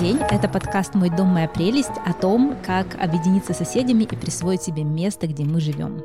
день, 0.00 0.18
это 0.30 0.48
подкаст 0.48 0.94
«Мой 0.94 1.10
дом, 1.10 1.28
моя 1.28 1.48
прелесть» 1.48 1.90
о 2.06 2.12
том, 2.12 2.56
как 2.64 2.96
объединиться 3.02 3.52
с 3.52 3.58
соседями 3.58 4.04
и 4.04 4.16
присвоить 4.16 4.62
себе 4.62 4.84
место, 4.84 5.26
где 5.26 5.44
мы 5.44 5.60
живем. 5.60 6.02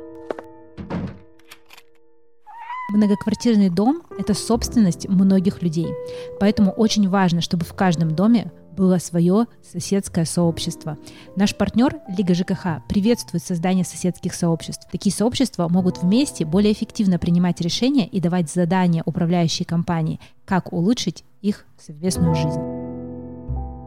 Многоквартирный 2.90 3.70
дом— 3.70 4.02
это 4.18 4.34
собственность 4.34 5.08
многих 5.08 5.62
людей, 5.62 5.88
поэтому 6.40 6.72
очень 6.72 7.08
важно, 7.08 7.40
чтобы 7.40 7.64
в 7.64 7.74
каждом 7.74 8.14
доме 8.14 8.50
было 8.72 8.98
свое 8.98 9.46
соседское 9.62 10.24
сообщество. 10.24 10.98
Наш 11.36 11.56
партнер 11.56 12.00
Лига 12.08 12.34
ЖКХ 12.34 12.84
приветствует 12.88 13.44
создание 13.44 13.84
соседских 13.84 14.34
сообществ. 14.34 14.88
Такие 14.90 15.14
сообщества 15.14 15.68
могут 15.68 16.02
вместе 16.02 16.44
более 16.44 16.72
эффективно 16.72 17.20
принимать 17.20 17.60
решения 17.60 18.08
и 18.08 18.20
давать 18.20 18.50
задания 18.50 19.04
управляющей 19.06 19.64
компании, 19.64 20.18
как 20.44 20.72
улучшить 20.72 21.24
их 21.42 21.64
совместную 21.78 22.34
жизнь. 22.34 22.83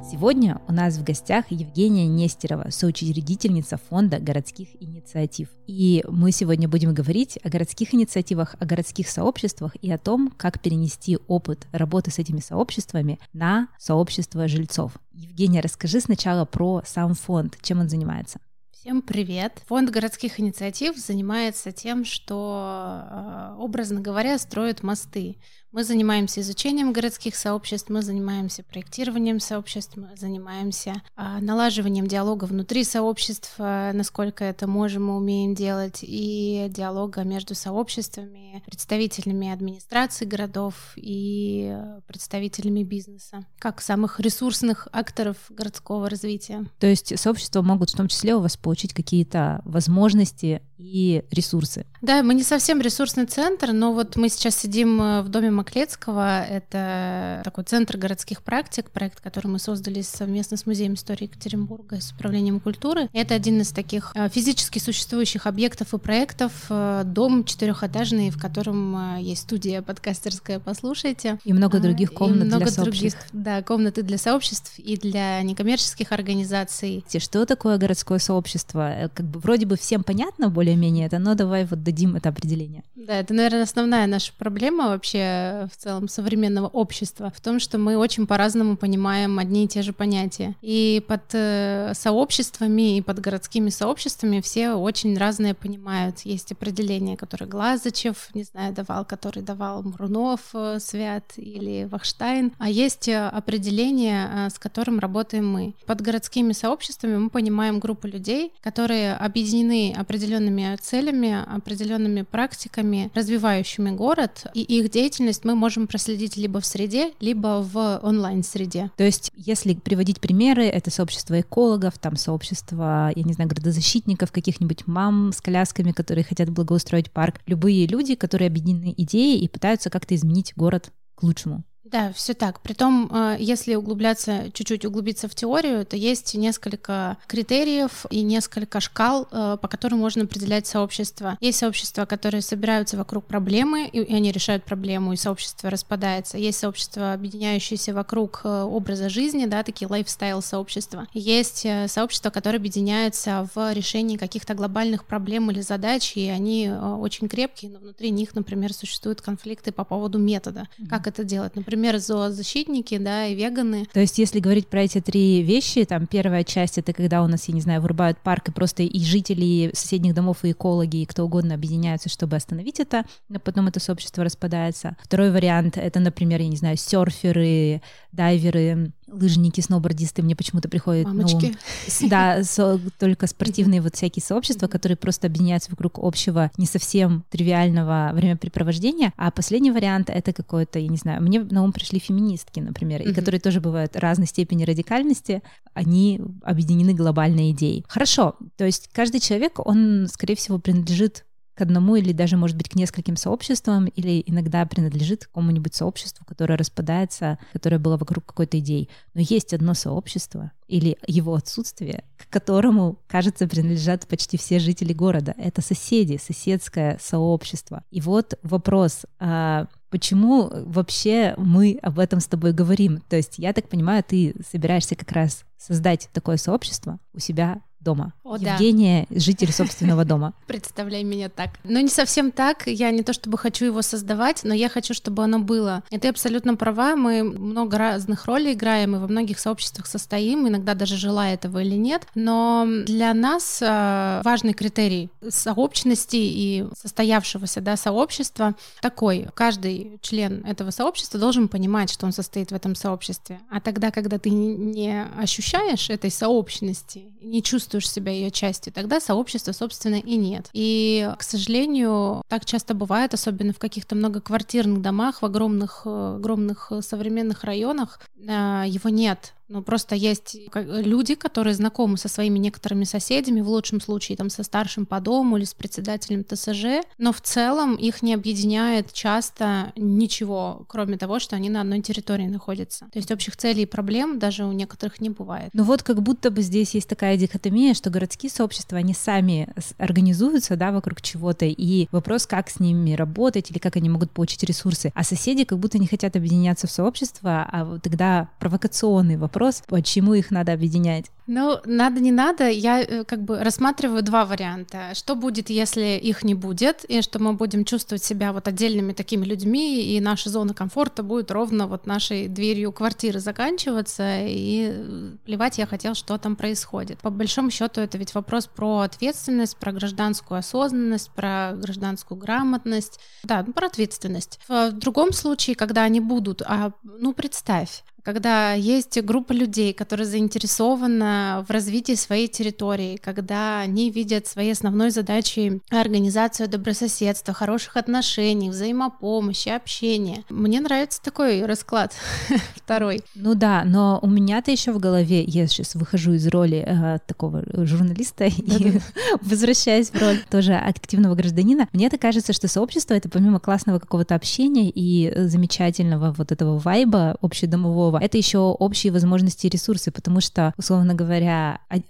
Сегодня 0.03 0.61
у 0.67 0.71
нас 0.71 0.97
в 0.97 1.03
гостях 1.03 1.45
Евгения 1.49 2.07
Нестерова, 2.07 2.69
соучредительница 2.69 3.77
фонда 3.77 4.19
городских 4.19 4.69
инициатив. 4.81 5.49
И 5.67 6.03
мы 6.07 6.31
сегодня 6.31 6.69
будем 6.69 6.93
говорить 6.93 7.37
о 7.43 7.49
городских 7.49 7.93
инициативах, 7.93 8.55
о 8.59 8.65
городских 8.65 9.09
сообществах 9.09 9.75
и 9.81 9.91
о 9.91 9.97
том, 9.97 10.33
как 10.37 10.61
перенести 10.61 11.17
опыт 11.27 11.67
работы 11.71 12.11
с 12.11 12.19
этими 12.19 12.39
сообществами 12.39 13.19
на 13.33 13.67
сообщество 13.77 14.47
жильцов. 14.47 14.93
Евгения, 15.11 15.61
расскажи 15.61 15.99
сначала 15.99 16.45
про 16.45 16.81
сам 16.85 17.13
фонд, 17.13 17.57
чем 17.61 17.79
он 17.79 17.89
занимается. 17.89 18.39
Всем 18.87 19.01
привет! 19.01 19.63
Фонд 19.65 19.89
городских 19.89 20.39
инициатив 20.39 20.95
занимается 20.97 21.73
тем, 21.73 22.05
что, 22.05 23.01
э, 23.03 23.55
образно 23.57 23.99
говоря, 23.99 24.37
строит 24.37 24.81
мосты. 24.81 25.35
Мы 25.71 25.83
занимаемся 25.83 26.41
изучением 26.41 26.93
городских 26.93 27.35
сообществ, 27.35 27.89
мы 27.89 28.01
занимаемся 28.01 28.63
проектированием 28.63 29.41
сообществ, 29.41 29.97
мы 29.97 30.15
занимаемся 30.15 31.01
а, 31.15 31.41
налаживанием 31.41 32.07
диалога 32.07 32.45
внутри 32.45 32.85
сообществ, 32.85 33.53
а, 33.57 33.91
насколько 33.91 34.45
это 34.45 34.65
можем 34.65 35.09
и 35.09 35.13
умеем 35.13 35.55
делать, 35.55 35.99
и 36.01 36.67
диалога 36.69 37.23
между 37.23 37.53
сообществами, 37.53 38.63
представителями 38.65 39.51
администрации 39.51 40.25
городов 40.25 40.93
и 40.95 41.77
представителями 42.07 42.83
бизнеса, 42.83 43.45
как 43.59 43.81
самых 43.81 44.21
ресурсных 44.21 44.87
акторов 44.93 45.37
городского 45.49 46.09
развития. 46.09 46.65
То 46.79 46.87
есть 46.87 47.19
сообщества 47.19 47.61
могут 47.61 47.89
в 47.89 47.97
том 47.97 48.07
числе 48.07 48.35
у 48.35 48.39
вас 48.39 48.55
получить 48.55 48.93
какие-то 48.93 49.61
возможности 49.65 50.61
и 50.77 51.25
ресурсы. 51.31 51.85
Да, 52.01 52.21
мы 52.23 52.33
не 52.33 52.43
совсем 52.43 52.79
ресурсный 52.79 53.25
центр, 53.25 53.71
но 53.73 53.91
вот 53.91 54.15
мы 54.15 54.29
сейчас 54.29 54.55
сидим 54.55 55.01
э, 55.01 55.21
в 55.23 55.29
доме 55.29 55.51
Маклецкого. 55.51 56.43
Это 56.43 57.41
такой 57.43 57.63
центр 57.63 57.97
городских 57.97 58.43
практик, 58.43 58.89
проект, 58.91 59.19
который 59.19 59.47
мы 59.47 59.59
создали 59.59 60.01
совместно 60.01 60.57
с 60.57 60.65
Музеем 60.65 60.93
истории 60.93 61.25
Екатеринбурга, 61.25 61.99
с 61.99 62.11
Управлением 62.11 62.59
культуры. 62.59 63.09
Это 63.13 63.33
один 63.33 63.61
из 63.61 63.71
таких 63.71 64.11
э, 64.15 64.29
физически 64.29 64.79
существующих 64.79 65.47
объектов 65.47 65.93
и 65.93 65.97
проектов. 65.97 66.51
Э, 66.69 67.01
дом 67.03 67.43
четырехэтажный, 67.43 68.29
в 68.29 68.39
котором 68.39 69.17
есть 69.17 69.43
студия 69.43 69.81
подкастерская 69.81 70.59
«Послушайте». 70.59 71.39
И 71.43 71.53
много 71.53 71.79
других 71.79 72.13
комнат 72.13 72.43
и 72.43 72.47
много 72.47 72.65
для 72.65 72.83
других, 72.83 73.11
сообществ. 73.13 73.29
Да, 73.33 73.63
комнаты 73.63 74.03
для 74.03 74.17
сообществ 74.17 74.77
и 74.77 74.97
для 74.97 75.41
некоммерческих 75.41 76.11
организаций. 76.11 77.03
Что 77.17 77.45
такое 77.45 77.77
городское 77.77 78.19
сообщество? 78.19 79.09
Как 79.13 79.25
бы 79.25 79.39
вроде 79.39 79.65
бы 79.65 79.75
всем 79.75 80.03
понятно 80.03 80.49
более 80.49 80.67
более-менее 80.67 81.07
это, 81.07 81.19
но 81.19 81.35
давай 81.35 81.65
вот 81.65 81.83
дадим 81.97 82.15
это 82.15 82.29
определение. 82.29 82.83
Да, 82.95 83.19
это, 83.19 83.33
наверное, 83.33 83.63
основная 83.63 84.05
наша 84.05 84.31
проблема 84.37 84.89
вообще 84.89 85.67
в 85.73 85.77
целом 85.77 86.07
современного 86.07 86.67
общества 86.67 87.31
в 87.35 87.41
том, 87.41 87.59
что 87.59 87.77
мы 87.77 87.97
очень 87.97 88.27
по-разному 88.27 88.77
понимаем 88.77 89.39
одни 89.39 89.65
и 89.65 89.67
те 89.67 89.81
же 89.81 89.93
понятия. 89.93 90.55
И 90.61 91.03
под 91.07 91.23
э, 91.33 91.93
сообществами 91.95 92.97
и 92.97 93.01
под 93.01 93.19
городскими 93.19 93.69
сообществами 93.69 94.41
все 94.41 94.73
очень 94.73 95.17
разные 95.17 95.53
понимают. 95.53 96.19
Есть 96.19 96.51
определения, 96.51 97.17
которые 97.17 97.49
Глазачев, 97.49 98.29
не 98.33 98.43
знаю, 98.43 98.73
давал, 98.73 99.05
который 99.05 99.41
давал 99.41 99.83
Мурунов, 99.83 100.41
э, 100.53 100.79
Свят 100.79 101.33
или 101.37 101.85
Вахштайн, 101.85 102.51
а 102.59 102.69
есть 102.69 103.07
э, 103.07 103.27
определение, 103.27 104.29
э, 104.31 104.49
с 104.49 104.59
которым 104.59 104.99
работаем 104.99 105.49
мы. 105.49 105.73
Под 105.85 106.01
городскими 106.01 106.51
сообществами 106.51 107.17
мы 107.17 107.29
понимаем 107.29 107.79
группу 107.79 108.07
людей, 108.07 108.53
которые 108.61 109.15
объединены 109.15 109.95
определенными 109.97 110.75
целями, 110.81 111.45
определенными 111.47 111.76
практиками, 112.23 113.11
развивающими 113.13 113.91
город, 113.91 114.45
и 114.53 114.61
их 114.61 114.89
деятельность 114.89 115.45
мы 115.45 115.55
можем 115.55 115.87
проследить 115.87 116.37
либо 116.37 116.59
в 116.59 116.65
среде, 116.65 117.11
либо 117.19 117.61
в 117.61 117.99
онлайн-среде. 118.03 118.91
То 118.97 119.03
есть, 119.03 119.31
если 119.35 119.73
приводить 119.73 120.19
примеры, 120.19 120.65
это 120.65 120.91
сообщество 120.91 121.39
экологов, 121.39 121.97
там 121.97 122.15
сообщество, 122.15 123.11
я 123.15 123.23
не 123.23 123.33
знаю, 123.33 123.49
градозащитников, 123.49 124.31
каких-нибудь 124.31 124.87
мам 124.87 125.31
с 125.31 125.41
колясками, 125.41 125.91
которые 125.91 126.23
хотят 126.23 126.49
благоустроить 126.49 127.11
парк, 127.11 127.41
любые 127.45 127.87
люди, 127.87 128.15
которые 128.15 128.47
объединены 128.47 128.93
идеей 128.97 129.39
и 129.39 129.47
пытаются 129.47 129.89
как-то 129.89 130.15
изменить 130.15 130.53
город 130.55 130.91
к 131.15 131.23
лучшему. 131.23 131.63
Да, 131.91 132.11
все 132.11 132.33
так. 132.33 132.59
Притом, 132.59 133.09
э, 133.13 133.37
если 133.39 133.75
углубляться, 133.75 134.51
чуть-чуть 134.51 134.83
углубиться 134.83 135.29
в 135.29 135.35
теорию, 135.35 135.85
то 135.85 135.95
есть 135.95 136.35
несколько 136.35 137.17
критериев 137.27 138.05
и 138.09 138.23
несколько 138.23 138.81
шкал, 138.81 139.27
э, 139.31 139.57
по 139.61 139.67
которым 139.69 139.99
можно 139.99 140.23
определять 140.23 140.67
сообщество. 140.67 141.37
Есть 141.39 141.59
сообщества, 141.59 142.05
которые 142.05 142.41
собираются 142.41 142.97
вокруг 142.97 143.25
проблемы, 143.25 143.87
и 143.87 144.13
они 144.13 144.33
решают 144.33 144.65
проблему, 144.65 145.13
и 145.13 145.15
сообщество 145.15 145.69
распадается. 145.69 146.37
Есть 146.37 146.59
сообщества, 146.59 147.13
объединяющиеся 147.13 147.93
вокруг 147.93 148.41
э, 148.43 148.63
образа 148.63 149.07
жизни, 149.07 149.45
да, 149.45 149.63
такие 149.63 149.87
лайфстайл 149.87 150.41
сообщества. 150.41 151.07
Есть 151.13 151.65
сообщества, 151.87 152.31
которые 152.31 152.59
объединяются 152.59 153.47
в 153.55 153.73
решении 153.73 154.17
каких-то 154.17 154.55
глобальных 154.55 155.05
проблем 155.05 155.51
или 155.51 155.61
задач, 155.61 156.17
и 156.17 156.27
они 156.27 156.69
очень 156.69 157.29
крепкие, 157.29 157.71
но 157.71 157.79
внутри 157.79 158.09
них, 158.09 158.35
например, 158.35 158.73
существуют 158.73 159.21
конфликты 159.21 159.71
по 159.71 159.85
поводу 159.85 160.17
метода. 160.17 160.67
Как 160.89 161.07
это 161.07 161.23
делать? 161.23 161.55
Например, 161.55 161.76
например, 161.77 161.99
зоозащитники, 161.99 162.97
да, 162.97 163.27
и 163.27 163.35
веганы. 163.35 163.87
То 163.93 163.99
есть, 163.99 164.17
если 164.17 164.39
говорить 164.39 164.67
про 164.67 164.81
эти 164.81 164.99
три 164.99 165.43
вещи, 165.43 165.85
там 165.85 166.07
первая 166.07 166.43
часть 166.43 166.77
это 166.77 166.91
когда 166.91 167.23
у 167.23 167.27
нас, 167.27 167.47
я 167.47 167.53
не 167.53 167.61
знаю, 167.61 167.81
вырубают 167.81 168.17
парк, 168.17 168.49
и 168.49 168.51
просто 168.51 168.83
и 168.83 168.99
жители 169.03 169.69
соседних 169.73 170.13
домов, 170.15 170.43
и 170.43 170.51
экологи, 170.51 170.97
и 170.97 171.05
кто 171.05 171.23
угодно 171.23 171.53
объединяются, 171.53 172.09
чтобы 172.09 172.35
остановить 172.35 172.79
это, 172.79 173.05
но 173.29 173.39
потом 173.39 173.67
это 173.67 173.79
сообщество 173.79 174.23
распадается. 174.23 174.97
Второй 175.03 175.31
вариант 175.31 175.77
это, 175.77 175.99
например, 175.99 176.41
я 176.41 176.47
не 176.47 176.57
знаю, 176.57 176.77
серферы, 176.77 177.81
дайверы, 178.17 178.91
лыжники, 179.07 179.61
сноубордисты, 179.61 180.21
мне 180.21 180.35
почему-то 180.35 180.67
приходят 180.67 181.05
Мамочки. 181.05 181.55
Ну, 182.01 182.09
да, 182.09 182.43
со, 182.43 182.79
только 182.99 183.27
спортивные 183.27 183.81
вот 183.81 183.95
всякие 183.95 184.21
сообщества, 184.21 184.67
которые 184.67 184.97
просто 184.97 185.27
объединяются 185.27 185.71
вокруг 185.71 185.99
общего, 185.99 186.51
не 186.57 186.65
совсем 186.65 187.23
тривиального 187.29 188.11
времяпрепровождения. 188.13 189.13
А 189.15 189.31
последний 189.31 189.71
вариант— 189.71 190.09
это 190.13 190.33
какое-то, 190.33 190.79
я 190.79 190.87
не 190.87 190.97
знаю, 190.97 191.21
мне 191.21 191.39
на 191.39 191.63
ум 191.63 191.71
пришли 191.71 191.99
феминистки, 191.99 192.59
например, 192.59 193.01
и 193.01 193.13
которые 193.13 193.39
тоже 193.39 193.61
бывают 193.61 193.95
разной 193.95 194.27
степени 194.27 194.63
радикальности, 194.63 195.41
они 195.73 196.19
объединены 196.41 196.93
глобальной 196.93 197.51
идеей. 197.51 197.85
Хорошо, 197.87 198.35
то 198.57 198.65
есть 198.65 198.89
каждый 198.91 199.19
человек, 199.19 199.59
он, 199.65 200.07
скорее 200.11 200.35
всего, 200.35 200.57
принадлежит 200.57 201.23
к 201.57 201.61
одному 201.61 201.95
или 201.95 202.11
даже, 202.11 202.37
может 202.37 202.55
быть, 202.55 202.69
к 202.69 202.75
нескольким 202.75 203.15
сообществам, 203.15 203.85
или 203.87 204.23
иногда 204.27 204.65
принадлежит 204.65 205.25
какому-нибудь 205.25 205.73
сообществу, 205.73 206.23
которое 206.25 206.55
распадается, 206.55 207.39
которое 207.51 207.79
было 207.79 207.97
вокруг 207.97 208.25
какой-то 208.25 208.59
идеи. 208.59 208.89
Но 209.15 209.21
есть 209.21 209.53
одно 209.53 209.73
сообщество 209.73 210.51
или 210.67 210.97
его 211.07 211.33
отсутствие, 211.33 212.03
к 212.17 212.29
которому, 212.29 212.99
кажется, 213.07 213.47
принадлежат 213.47 214.07
почти 214.07 214.37
все 214.37 214.59
жители 214.59 214.93
города. 214.93 215.33
Это 215.37 215.61
соседи, 215.61 216.19
соседское 216.21 216.99
сообщество. 217.01 217.83
И 217.89 218.01
вот 218.01 218.37
вопрос, 218.43 219.07
а 219.19 219.67
почему 219.89 220.51
вообще 220.51 221.33
мы 221.37 221.79
об 221.81 221.97
этом 221.97 222.19
с 222.19 222.27
тобой 222.27 222.53
говорим? 222.53 223.01
То 223.09 223.15
есть, 223.15 223.39
я 223.39 223.51
так 223.53 223.67
понимаю, 223.67 224.03
ты 224.07 224.35
собираешься 224.47 224.95
как 224.95 225.11
раз 225.11 225.43
создать 225.57 226.09
такое 226.13 226.37
сообщество 226.37 226.99
у 227.13 227.19
себя 227.19 227.61
дома. 227.87 228.13
О, 228.25 228.35
Евгения, 228.35 229.07
да. 229.09 229.19
житель 229.19 229.53
собственного 229.53 230.03
дома. 230.03 230.33
Представляй 230.47 231.03
меня 231.03 231.29
так. 231.29 231.51
Но 231.63 231.79
не 231.79 231.87
совсем 231.87 232.31
так. 232.31 232.67
Я 232.67 232.91
не 232.91 233.01
то 233.01 233.13
чтобы 233.13 233.37
хочу 233.37 233.63
его 233.63 233.81
создавать, 233.81 234.41
но 234.43 234.53
я 234.53 234.67
хочу, 234.67 234.93
чтобы 234.93 235.23
оно 235.23 235.39
было. 235.39 235.83
И 235.89 235.97
ты 235.97 236.09
абсолютно 236.09 236.55
права. 236.55 236.97
Мы 236.97 237.23
много 237.23 237.77
разных 237.77 238.25
ролей 238.25 238.53
играем 238.53 238.95
и 238.95 238.99
во 238.99 239.07
многих 239.07 239.39
сообществах 239.39 239.87
состоим, 239.87 240.47
иногда 240.49 240.73
даже 240.73 240.97
желая 240.97 241.35
этого 241.35 241.63
или 241.63 241.75
нет. 241.75 242.07
Но 242.13 242.67
для 242.85 243.13
нас 243.13 243.59
э, 243.61 244.21
важный 244.25 244.53
критерий 244.53 245.09
сообщности 245.29 246.17
и 246.17 246.65
состоявшегося 246.75 247.61
да, 247.61 247.77
сообщества 247.77 248.55
такой. 248.81 249.27
Каждый 249.33 249.99
член 250.01 250.43
этого 250.45 250.71
сообщества 250.71 251.19
должен 251.19 251.47
понимать, 251.47 251.89
что 251.89 252.05
он 252.05 252.11
состоит 252.11 252.51
в 252.51 252.55
этом 252.55 252.75
сообществе. 252.75 253.39
А 253.49 253.61
тогда, 253.61 253.91
когда 253.91 254.17
ты 254.17 254.29
не 254.29 255.05
ощущаешь 255.17 255.89
этой 255.89 256.11
сообщности, 256.11 257.05
не 257.21 257.43
чувствуешь 257.43 257.76
чувствуешь 257.77 257.89
себя 257.89 258.11
ее 258.11 258.31
частью, 258.31 258.73
тогда 258.73 258.99
сообщества, 258.99 259.51
собственно, 259.51 259.95
и 259.95 260.15
нет. 260.15 260.49
И, 260.53 261.09
к 261.17 261.23
сожалению, 261.23 262.21
так 262.27 262.45
часто 262.45 262.73
бывает, 262.73 263.13
особенно 263.13 263.53
в 263.53 263.59
каких-то 263.59 263.95
многоквартирных 263.95 264.81
домах, 264.81 265.21
в 265.21 265.25
огромных, 265.25 265.85
огромных 265.85 266.71
современных 266.81 267.43
районах, 267.43 267.99
а, 268.27 268.65
его 268.65 268.89
нет 268.89 269.33
Ну, 269.49 269.61
просто 269.61 269.95
есть 269.95 270.35
люди, 270.53 271.15
которые 271.15 271.53
знакомы 271.53 271.97
со 271.97 272.09
своими 272.09 272.37
некоторыми 272.37 272.83
соседями, 272.83 273.41
в 273.41 273.49
лучшем 273.49 273.79
случае 273.79 274.17
там 274.17 274.29
со 274.29 274.43
старшим 274.43 274.85
по 274.85 274.99
дому 274.99 275.37
или 275.37 275.45
с 275.45 275.53
председателем 275.53 276.23
ТСЖ, 276.23 276.85
но 276.97 277.13
в 277.13 277.21
целом 277.21 277.75
их 277.75 278.01
не 278.01 278.13
объединяет 278.13 278.91
часто 278.91 279.71
ничего, 279.75 280.65
кроме 280.67 280.97
того, 280.97 281.19
что 281.19 281.35
они 281.35 281.49
на 281.49 281.61
одной 281.61 281.81
территории 281.81 282.27
находятся. 282.27 282.87
То 282.91 282.99
есть 282.99 283.11
общих 283.11 283.37
целей 283.37 283.63
и 283.63 283.65
проблем 283.65 284.19
даже 284.19 284.45
у 284.45 284.51
некоторых 284.51 284.99
не 284.99 285.09
бывает. 285.09 285.51
Ну 285.53 285.63
вот 285.63 285.83
как 285.83 286.01
будто 286.01 286.29
бы 286.29 286.41
здесь 286.41 286.73
есть 286.75 286.89
такая 286.89 287.15
дихотомия, 287.17 287.73
что 287.73 287.89
городские 287.89 288.29
сообщества, 288.29 288.77
они 288.77 288.93
сами 288.93 289.53
организуются, 289.77 290.55
да, 290.55 290.71
вокруг 290.71 291.01
чего-то, 291.01 291.45
и 291.45 291.87
вопрос, 291.91 292.27
как 292.27 292.49
с 292.49 292.59
ними 292.59 292.93
работать 292.93 293.49
или 293.49 293.59
как 293.59 293.77
они 293.77 293.89
могут 293.89 294.11
получить 294.11 294.43
ресурсы. 294.43 294.91
А 294.93 295.03
соседи 295.03 295.45
как 295.45 295.57
будто 295.59 295.77
не 295.77 295.87
хотят 295.87 296.15
объединяться 296.15 296.67
в 296.67 296.71
сообщество, 296.71 297.47
а 297.49 297.79
тогда 297.79 298.29
провокационный 298.39 299.15
вопрос, 299.15 299.36
почему 299.67 300.13
их 300.13 300.31
надо 300.31 300.53
объединять. 300.53 301.11
Ну, 301.27 301.59
надо, 301.65 301.99
не 301.99 302.13
надо, 302.13 302.47
я 302.49 302.81
э, 302.81 303.03
как 303.03 303.21
бы 303.21 303.43
рассматриваю 303.43 304.01
два 304.01 304.25
варианта. 304.25 304.95
Что 304.95 305.13
будет, 305.15 305.49
если 305.49 305.97
их 305.97 306.23
не 306.23 306.33
будет, 306.33 306.85
и 306.85 307.01
что 307.01 307.19
мы 307.19 307.33
будем 307.33 307.65
чувствовать 307.65 308.03
себя 308.03 308.31
вот 308.31 308.47
отдельными 308.47 308.93
такими 308.93 309.25
людьми, 309.25 309.83
и 309.83 309.99
наша 309.99 310.29
зона 310.29 310.53
комфорта 310.53 311.03
будет 311.03 311.29
ровно 311.29 311.67
вот 311.67 311.85
нашей 311.85 312.29
дверью 312.29 312.71
квартиры 312.71 313.19
заканчиваться, 313.19 314.25
и 314.25 314.71
э, 314.71 315.11
плевать 315.25 315.57
я 315.57 315.67
хотел, 315.67 315.95
что 315.95 316.17
там 316.17 316.37
происходит. 316.37 316.99
По 316.99 317.09
большому 317.09 317.51
счету 317.51 317.81
это 317.81 317.97
ведь 317.97 318.15
вопрос 318.15 318.47
про 318.47 318.79
ответственность, 318.79 319.57
про 319.57 319.73
гражданскую 319.73 320.39
осознанность, 320.39 321.11
про 321.11 321.53
гражданскую 321.55 322.17
грамотность, 322.17 323.01
да, 323.23 323.43
ну, 323.45 323.51
про 323.51 323.67
ответственность. 323.67 324.39
В 324.47 324.71
другом 324.71 325.11
случае, 325.11 325.57
когда 325.57 325.83
они 325.83 325.99
будут, 325.99 326.41
а, 326.45 326.71
ну 326.83 327.11
представь, 327.11 327.83
когда 328.07 328.53
есть 328.53 329.01
группа 329.01 329.33
людей, 329.33 329.73
которые 329.73 330.05
заинтересованы 330.05 331.16
в 331.47 331.51
развитии 331.51 331.95
своей 331.95 332.27
территории, 332.27 332.97
когда 332.97 333.59
они 333.59 333.89
видят 333.91 334.27
своей 334.27 334.51
основной 334.51 334.91
задачей 334.91 335.61
организацию 335.69 336.49
добрососедства, 336.49 337.33
хороших 337.33 337.77
отношений, 337.77 338.49
взаимопомощи, 338.49 339.49
общения. 339.49 340.23
Мне 340.29 340.59
нравится 340.59 341.01
такой 341.01 341.45
расклад 341.45 341.93
второй. 342.55 343.01
Ну 343.15 343.35
да, 343.35 343.63
но 343.65 343.99
у 344.01 344.07
меня-то 344.07 344.51
еще 344.51 344.71
в 344.71 344.79
голове, 344.79 345.23
я 345.23 345.47
сейчас 345.47 345.75
выхожу 345.75 346.13
из 346.13 346.27
роли 346.27 346.63
э, 346.65 346.99
такого 347.05 347.43
журналиста 347.65 348.25
и 348.27 348.79
возвращаюсь 349.21 349.89
в 349.89 350.01
роль 350.01 350.19
тоже 350.29 350.53
активного 350.53 351.15
гражданина, 351.15 351.67
мне-то 351.73 351.97
кажется, 351.97 352.33
что 352.33 352.47
сообщество— 352.47 352.93
это 352.95 353.09
помимо 353.09 353.39
классного 353.39 353.79
какого-то 353.79 354.15
общения 354.15 354.69
и 354.69 355.11
замечательного 355.27 356.13
вот 356.17 356.31
этого 356.31 356.57
вайба 356.57 357.17
общедомового. 357.21 357.99
Это 358.01 358.17
еще 358.17 358.39
общие 358.39 358.91
возможности 358.91 359.47
и 359.47 359.49
ресурсы, 359.49 359.91
потому 359.91 360.21
что, 360.21 360.53
условно 360.57 360.93
говоря, 360.93 361.06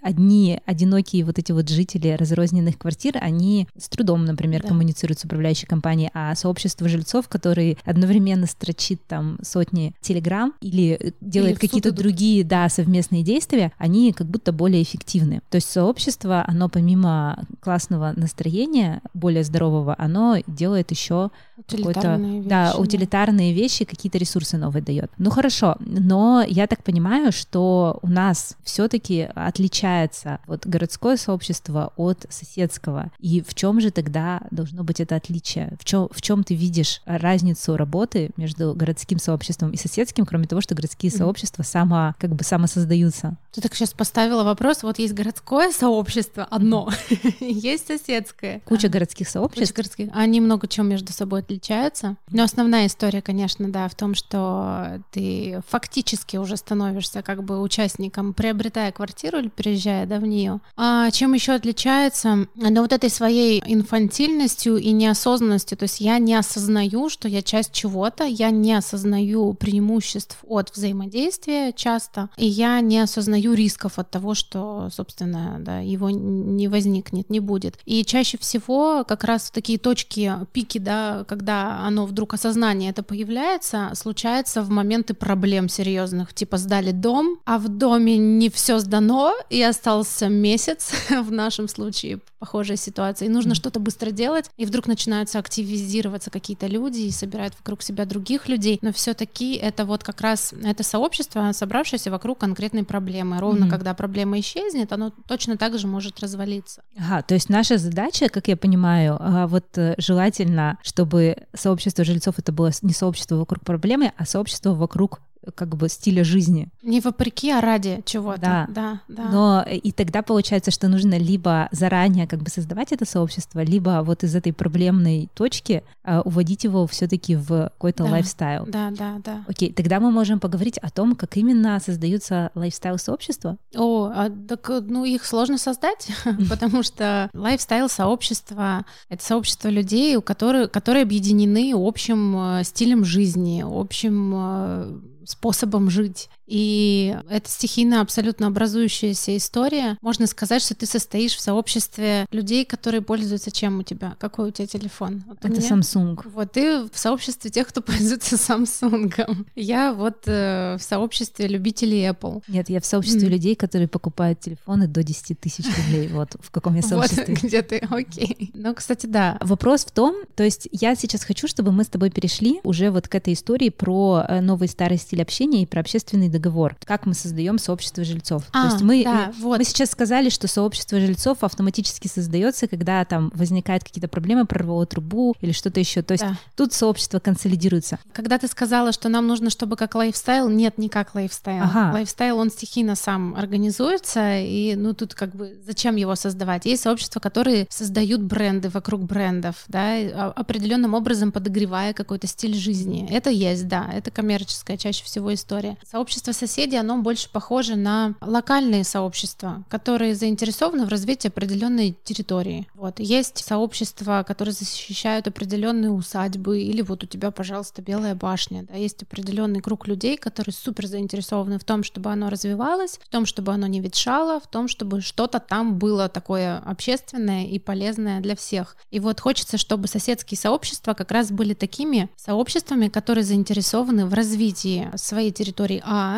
одни 0.01 0.59
одинокие 0.65 1.23
вот 1.25 1.39
эти 1.39 1.51
вот 1.51 1.69
жители 1.69 2.09
разрозненных 2.09 2.77
квартир, 2.77 3.17
они 3.19 3.67
с 3.77 3.89
трудом, 3.89 4.25
например, 4.25 4.61
да. 4.61 4.69
коммуницируют 4.69 5.19
с 5.19 5.25
управляющей 5.25 5.67
компанией, 5.67 6.09
а 6.13 6.35
сообщество 6.35 6.87
жильцов, 6.87 7.27
которые 7.27 7.77
одновременно 7.83 8.47
строчит 8.47 9.01
там 9.07 9.37
сотни 9.41 9.93
телеграмм 10.01 10.53
или 10.61 11.13
делает 11.21 11.59
какие-то 11.59 11.91
другие, 11.91 12.43
да, 12.43 12.69
совместные 12.69 13.23
действия, 13.23 13.71
они 13.77 14.13
как 14.13 14.27
будто 14.27 14.51
более 14.51 14.81
эффективны. 14.81 15.41
То 15.49 15.55
есть 15.55 15.69
сообщество, 15.69 16.43
оно 16.47 16.69
помимо 16.69 17.45
классного 17.59 18.13
настроения, 18.15 19.01
более 19.13 19.43
здорового, 19.43 19.95
оно 19.97 20.37
делает 20.47 20.91
еще 20.91 21.31
какой-то, 21.67 22.19
да, 22.45 22.75
утилитарные 22.77 23.53
вещи, 23.53 23.85
какие-то 23.85 24.17
ресурсы 24.17 24.57
новые 24.57 24.83
дает. 24.83 25.11
Ну 25.17 25.29
хорошо, 25.29 25.75
но 25.79 26.43
я 26.47 26.67
так 26.67 26.83
понимаю, 26.83 27.31
что 27.31 27.99
у 28.01 28.07
нас 28.07 28.55
все-таки 28.63 29.29
отличается 29.35 30.39
вот 30.47 30.65
городское 30.65 31.17
сообщество 31.17 31.93
от 31.95 32.25
соседского. 32.29 33.11
И 33.19 33.41
в 33.41 33.53
чем 33.55 33.81
же 33.81 33.91
тогда 33.91 34.41
должно 34.51 34.83
быть 34.83 34.99
это 34.99 35.15
отличие? 35.15 35.75
В 35.79 35.85
чем, 35.85 36.09
в 36.11 36.21
чем 36.21 36.43
ты 36.43 36.55
видишь 36.55 37.01
разницу 37.05 37.75
работы 37.75 38.31
между 38.37 38.73
городским 38.73 39.19
сообществом 39.19 39.71
и 39.71 39.77
соседским, 39.77 40.25
кроме 40.25 40.47
того, 40.47 40.61
что 40.61 40.75
городские 40.75 41.11
mm-hmm. 41.11 41.17
сообщества 41.17 41.63
само, 41.63 42.15
как 42.19 42.35
бы 42.35 42.43
самосоздаются? 42.43 43.37
Ты 43.57 43.61
так 43.61 43.73
сейчас 43.73 43.91
поставила 43.91 44.43
вопрос, 44.43 44.83
вот 44.83 44.99
есть 44.99 45.15
городское 45.15 45.71
сообщество 45.71 46.43
одно, 46.43 46.91
есть 47.39 47.87
соседское. 47.87 48.61
Куча 48.65 48.87
городских 48.87 49.27
сообществ. 49.27 49.73
Куча 49.73 49.73
городских. 49.73 50.09
Они 50.13 50.39
много 50.39 50.67
чем 50.67 50.87
между 50.87 51.11
собой 51.11 51.39
отличаются. 51.39 52.17
Но 52.29 52.43
основная 52.43 52.85
история, 52.85 53.23
конечно, 53.23 53.67
да, 53.71 53.87
в 53.87 53.95
том, 53.95 54.13
что 54.13 55.01
ты 55.11 55.59
фактически 55.67 56.37
уже 56.37 56.55
становишься 56.55 57.23
как 57.23 57.43
бы 57.43 57.59
участником, 57.59 58.35
приобретая 58.35 58.91
квартиру 58.91 59.39
или 59.39 59.47
переезжая 59.47 60.05
да, 60.05 60.19
в 60.19 60.27
нее. 60.27 60.59
А 60.75 61.09
чем 61.09 61.33
еще 61.33 61.53
отличается? 61.53 62.45
Ну, 62.53 62.81
вот 62.81 62.93
этой 62.93 63.09
своей 63.09 63.63
инфантильностью 63.65 64.77
и 64.77 64.91
неосознанностью. 64.91 65.79
То 65.79 65.85
есть 65.85 65.99
я 65.99 66.19
не 66.19 66.35
осознаю, 66.35 67.09
что 67.09 67.27
я 67.27 67.41
часть 67.41 67.71
чего-то, 67.71 68.23
я 68.23 68.51
не 68.51 68.75
осознаю 68.75 69.55
преимуществ 69.55 70.37
от 70.47 70.71
взаимодействия 70.75 71.73
часто, 71.73 72.29
и 72.37 72.45
я 72.45 72.79
не 72.81 72.99
осознаю 72.99 73.46
осознаю 73.47 73.53
рисков 73.53 73.99
от 73.99 74.11
того, 74.11 74.33
что, 74.33 74.89
собственно, 74.91 75.57
да, 75.59 75.79
его 75.79 76.09
не 76.09 76.67
возникнет, 76.67 77.29
не 77.29 77.39
будет. 77.39 77.79
И 77.85 78.03
чаще 78.03 78.37
всего 78.37 79.03
как 79.07 79.23
раз 79.23 79.51
такие 79.51 79.79
точки, 79.79 80.33
пики, 80.53 80.79
да, 80.79 81.25
когда 81.27 81.79
оно 81.87 82.05
вдруг 82.05 82.33
осознание 82.33 82.91
это 82.91 83.03
появляется, 83.03 83.91
случается 83.93 84.61
в 84.61 84.69
моменты 84.69 85.13
проблем 85.13 85.69
серьезных, 85.69 86.33
типа 86.33 86.57
сдали 86.57 86.91
дом, 86.91 87.39
а 87.45 87.57
в 87.57 87.67
доме 87.67 88.17
не 88.17 88.49
все 88.49 88.79
сдано, 88.79 89.33
и 89.49 89.61
остался 89.61 90.29
месяц, 90.29 90.91
в 91.09 91.31
нашем 91.31 91.67
случае 91.67 92.19
похожая 92.39 92.77
ситуация, 92.77 93.27
и 93.27 93.29
нужно 93.29 93.53
mm. 93.53 93.55
что-то 93.55 93.79
быстро 93.79 94.11
делать, 94.11 94.45
и 94.57 94.65
вдруг 94.65 94.87
начинаются 94.87 95.39
активизироваться 95.39 96.29
какие-то 96.29 96.67
люди 96.67 97.01
и 97.01 97.11
собирают 97.11 97.53
вокруг 97.57 97.81
себя 97.81 98.05
других 98.05 98.47
людей, 98.47 98.77
но 98.81 98.91
все-таки 98.93 99.55
это 99.55 99.85
вот 99.85 100.03
как 100.03 100.21
раз 100.21 100.53
это 100.63 100.83
сообщество, 100.83 101.51
собравшееся 101.51 102.11
вокруг 102.11 102.37
конкретной 102.37 102.83
проблемы, 102.83 103.26
Ровно 103.35 103.65
mm-hmm. 103.65 103.69
когда 103.69 103.93
проблема 103.93 104.39
исчезнет, 104.39 104.91
оно 104.91 105.11
точно 105.27 105.57
так 105.57 105.77
же 105.77 105.87
может 105.87 106.19
развалиться. 106.19 106.81
Ага, 106.97 107.21
то 107.21 107.33
есть 107.33 107.49
наша 107.49 107.77
задача, 107.77 108.29
как 108.29 108.47
я 108.47 108.57
понимаю, 108.57 109.17
а, 109.19 109.47
вот 109.47 109.77
э, 109.77 109.95
желательно, 109.97 110.77
чтобы 110.83 111.35
сообщество 111.53 112.03
жильцов 112.03 112.39
это 112.39 112.51
было 112.51 112.71
не 112.81 112.93
сообщество 112.93 113.35
вокруг 113.35 113.63
проблемы, 113.63 114.13
а 114.17 114.25
сообщество 114.25 114.73
вокруг 114.73 115.21
как 115.53 115.75
бы 115.75 115.89
стиля 115.89 116.23
жизни. 116.23 116.69
Не 116.83 117.01
вопреки, 117.01 117.51
а 117.51 117.61
ради 117.61 118.01
чего-то. 118.05 118.41
Да. 118.41 118.67
да, 118.69 119.01
да. 119.07 119.29
Но 119.29 119.63
э, 119.65 119.77
и 119.77 119.91
тогда 119.91 120.21
получается, 120.21 120.71
что 120.71 120.87
нужно 120.87 121.17
либо 121.17 121.67
заранее 121.71 122.27
как 122.27 122.41
бы 122.41 122.49
создавать 122.49 122.91
это 122.91 123.05
сообщество, 123.05 123.61
либо 123.61 124.01
вот 124.03 124.23
из 124.23 124.35
этой 124.35 124.53
проблемной 124.53 125.29
точки 125.33 125.83
э, 126.05 126.21
уводить 126.23 126.63
его 126.63 126.87
все-таки 126.87 127.35
в 127.35 127.47
какой-то 127.47 128.03
да, 128.03 128.11
лайфстайл. 128.11 128.65
Да, 128.67 128.91
да, 128.91 129.17
да. 129.23 129.43
Окей, 129.47 129.71
тогда 129.71 129.99
мы 129.99 130.11
можем 130.11 130.39
поговорить 130.39 130.77
о 130.79 130.89
том, 130.89 131.15
как 131.15 131.37
именно 131.37 131.79
создаются 131.79 132.51
лайфстайл 132.55 132.97
сообщества. 132.97 133.57
О, 133.75 134.11
а, 134.13 134.29
так 134.29 134.69
ну 134.87 135.05
их 135.05 135.25
сложно 135.25 135.57
создать, 135.57 136.09
потому 136.49 136.83
что 136.83 137.29
лайфстайл 137.33 137.89
сообщества 137.89 138.85
это 139.09 139.23
сообщество 139.23 139.69
людей, 139.69 140.15
у 140.15 140.21
которых 140.21 140.71
которые 140.71 141.03
объединены 141.03 141.73
общим 141.75 142.59
э, 142.59 142.63
стилем 142.63 143.05
жизни, 143.05 143.63
общим 143.65 144.33
э, 144.35 144.99
способом 145.29 145.89
жить. 145.89 146.29
И 146.47 147.15
это 147.29 147.49
стихийно 147.49 148.01
абсолютно 148.01 148.47
образующаяся 148.47 149.35
история. 149.35 149.97
Можно 150.01 150.27
сказать, 150.27 150.61
что 150.61 150.75
ты 150.75 150.85
состоишь 150.85 151.35
в 151.35 151.41
сообществе 151.41 152.25
людей, 152.31 152.65
которые 152.65 153.01
пользуются 153.01 153.51
чем 153.51 153.79
у 153.79 153.83
тебя? 153.83 154.15
Какой 154.19 154.49
у 154.49 154.51
тебя 154.51 154.67
телефон? 154.67 155.23
Вот 155.27 155.39
это 155.39 155.49
меня... 155.49 155.69
Samsung. 155.69 156.21
Вот 156.33 156.53
ты 156.53 156.83
в 156.83 156.97
сообществе 156.97 157.51
тех, 157.51 157.67
кто 157.67 157.81
пользуется 157.87 158.35
Samsung. 158.35 159.45
Я 159.55 159.93
вот 159.93 160.23
э, 160.25 160.77
в 160.79 160.83
сообществе 160.83 161.47
любителей 161.47 162.07
Apple. 162.07 162.41
Нет, 162.47 162.69
я 162.69 162.79
в 162.79 162.85
сообществе 162.85 163.27
mm. 163.27 163.31
людей, 163.31 163.55
которые 163.55 163.87
покупают 163.87 164.39
телефоны 164.39 164.87
до 164.87 165.03
10 165.03 165.39
тысяч 165.39 165.65
рублей. 165.65 166.07
Вот 166.17 166.35
в 166.39 166.49
каком 166.51 166.75
я 166.75 166.81
сообществе. 166.81 167.25
Вот 167.27 167.43
где 167.43 167.61
ты, 167.61 167.77
окей. 167.77 168.49
Ну, 168.53 168.73
кстати, 168.73 169.05
да. 169.05 169.37
Вопрос 169.41 169.85
в 169.85 169.91
том, 169.91 170.15
то 170.35 170.43
есть 170.43 170.67
я 170.71 170.95
сейчас 170.95 171.23
хочу, 171.23 171.47
чтобы 171.47 171.71
мы 171.71 171.83
с 171.83 171.87
тобой 171.87 172.09
перешли 172.09 172.59
уже 172.63 172.89
вот 172.89 173.07
к 173.07 173.13
этой 173.13 173.33
истории 173.33 173.69
про 173.69 174.23
э, 174.27 174.41
новый 174.41 174.67
старый 174.67 174.97
стиль 174.97 175.21
общения 175.21 175.63
и 175.63 175.65
про 175.65 175.81
общественный 175.81 176.29
договор, 176.37 176.75
как 176.85 177.05
мы 177.05 177.13
создаем 177.13 177.57
сообщество 177.57 178.03
жильцов. 178.03 178.43
А, 178.51 178.67
То 178.67 178.73
есть 178.73 178.83
мы, 178.83 179.03
да, 179.03 179.33
вот. 179.39 179.57
мы 179.57 179.63
сейчас 179.63 179.91
сказали, 179.91 180.29
что 180.29 180.47
сообщество 180.47 180.99
жильцов 180.99 181.43
автоматически 181.43 182.07
создается, 182.07 182.67
когда 182.67 183.03
там 183.05 183.31
возникают 183.33 183.83
какие-то 183.83 184.07
проблемы, 184.07 184.45
прорвало 184.45 184.85
трубу 184.85 185.35
или 185.41 185.51
что-то 185.51 185.79
еще. 185.79 186.01
То 186.01 186.13
есть 186.13 186.23
да. 186.23 186.37
тут 186.55 186.73
сообщество 186.73 187.19
консолидируется. 187.19 187.99
Когда 188.13 188.37
ты 188.37 188.47
сказала, 188.47 188.91
что 188.91 189.09
нам 189.09 189.27
нужно, 189.27 189.49
чтобы 189.49 189.75
как 189.75 189.95
лайфстайл, 189.95 190.49
нет, 190.49 190.77
не 190.77 190.89
как 190.89 191.15
лайфстайл. 191.15 191.63
Ага. 191.63 191.91
Лайфстайл, 191.93 192.37
он 192.37 192.49
стихийно 192.49 192.95
сам 192.95 193.35
организуется, 193.35 194.39
и 194.39 194.75
ну 194.75 194.93
тут 194.93 195.13
как 195.15 195.35
бы 195.35 195.57
зачем 195.65 195.95
его 195.95 196.15
создавать? 196.15 196.65
Есть 196.65 196.83
сообщества, 196.83 197.19
которые 197.19 197.67
создают 197.69 198.21
бренды 198.21 198.69
вокруг 198.69 199.03
брендов, 199.03 199.63
да, 199.67 200.31
определенным 200.35 200.93
образом 200.93 201.31
подогревая 201.31 201.93
какой-то 201.93 202.27
стиль 202.27 202.55
жизни. 202.55 203.07
Это 203.09 203.29
есть, 203.29 203.67
да, 203.67 203.89
это 203.91 204.11
коммерческая 204.11 204.77
чаще 204.77 205.03
всего 205.03 205.33
история. 205.33 205.77
Сообщество 205.89 206.26
сообщество 206.27 206.47
соседей, 206.47 206.77
оно 206.77 207.01
больше 207.01 207.29
похоже 207.31 207.75
на 207.75 208.15
локальные 208.21 208.83
сообщества, 208.83 209.63
которые 209.69 210.15
заинтересованы 210.15 210.85
в 210.85 210.89
развитии 210.89 211.27
определенной 211.27 211.97
территории. 212.03 212.67
Вот. 212.73 212.99
Есть 212.99 213.43
сообщества, 213.43 214.23
которые 214.27 214.53
защищают 214.53 215.27
определенные 215.27 215.91
усадьбы, 215.91 216.61
или 216.61 216.81
вот 216.81 217.03
у 217.03 217.07
тебя, 217.07 217.31
пожалуйста, 217.31 217.81
Белая 217.81 218.15
башня. 218.15 218.63
Да? 218.63 218.75
Есть 218.75 219.03
определенный 219.03 219.61
круг 219.61 219.87
людей, 219.87 220.17
которые 220.17 220.53
супер 220.53 220.87
заинтересованы 220.87 221.59
в 221.59 221.63
том, 221.63 221.83
чтобы 221.83 222.11
оно 222.11 222.29
развивалось, 222.29 222.99
в 223.03 223.09
том, 223.09 223.25
чтобы 223.25 223.53
оно 223.53 223.67
не 223.67 223.79
ветшало, 223.79 224.39
в 224.39 224.47
том, 224.47 224.67
чтобы 224.67 225.01
что-то 225.01 225.39
там 225.39 225.77
было 225.77 226.09
такое 226.09 226.57
общественное 226.59 227.45
и 227.45 227.59
полезное 227.59 228.19
для 228.21 228.35
всех. 228.35 228.77
И 228.91 228.99
вот 228.99 229.19
хочется, 229.19 229.57
чтобы 229.57 229.87
соседские 229.87 230.37
сообщества 230.37 230.93
как 230.93 231.11
раз 231.11 231.31
были 231.31 231.53
такими 231.53 232.09
сообществами, 232.15 232.87
которые 232.87 233.23
заинтересованы 233.23 234.05
в 234.05 234.13
развитии 234.13 234.89
своей 234.95 235.31
территории 235.31 235.81
А, 235.85 236.16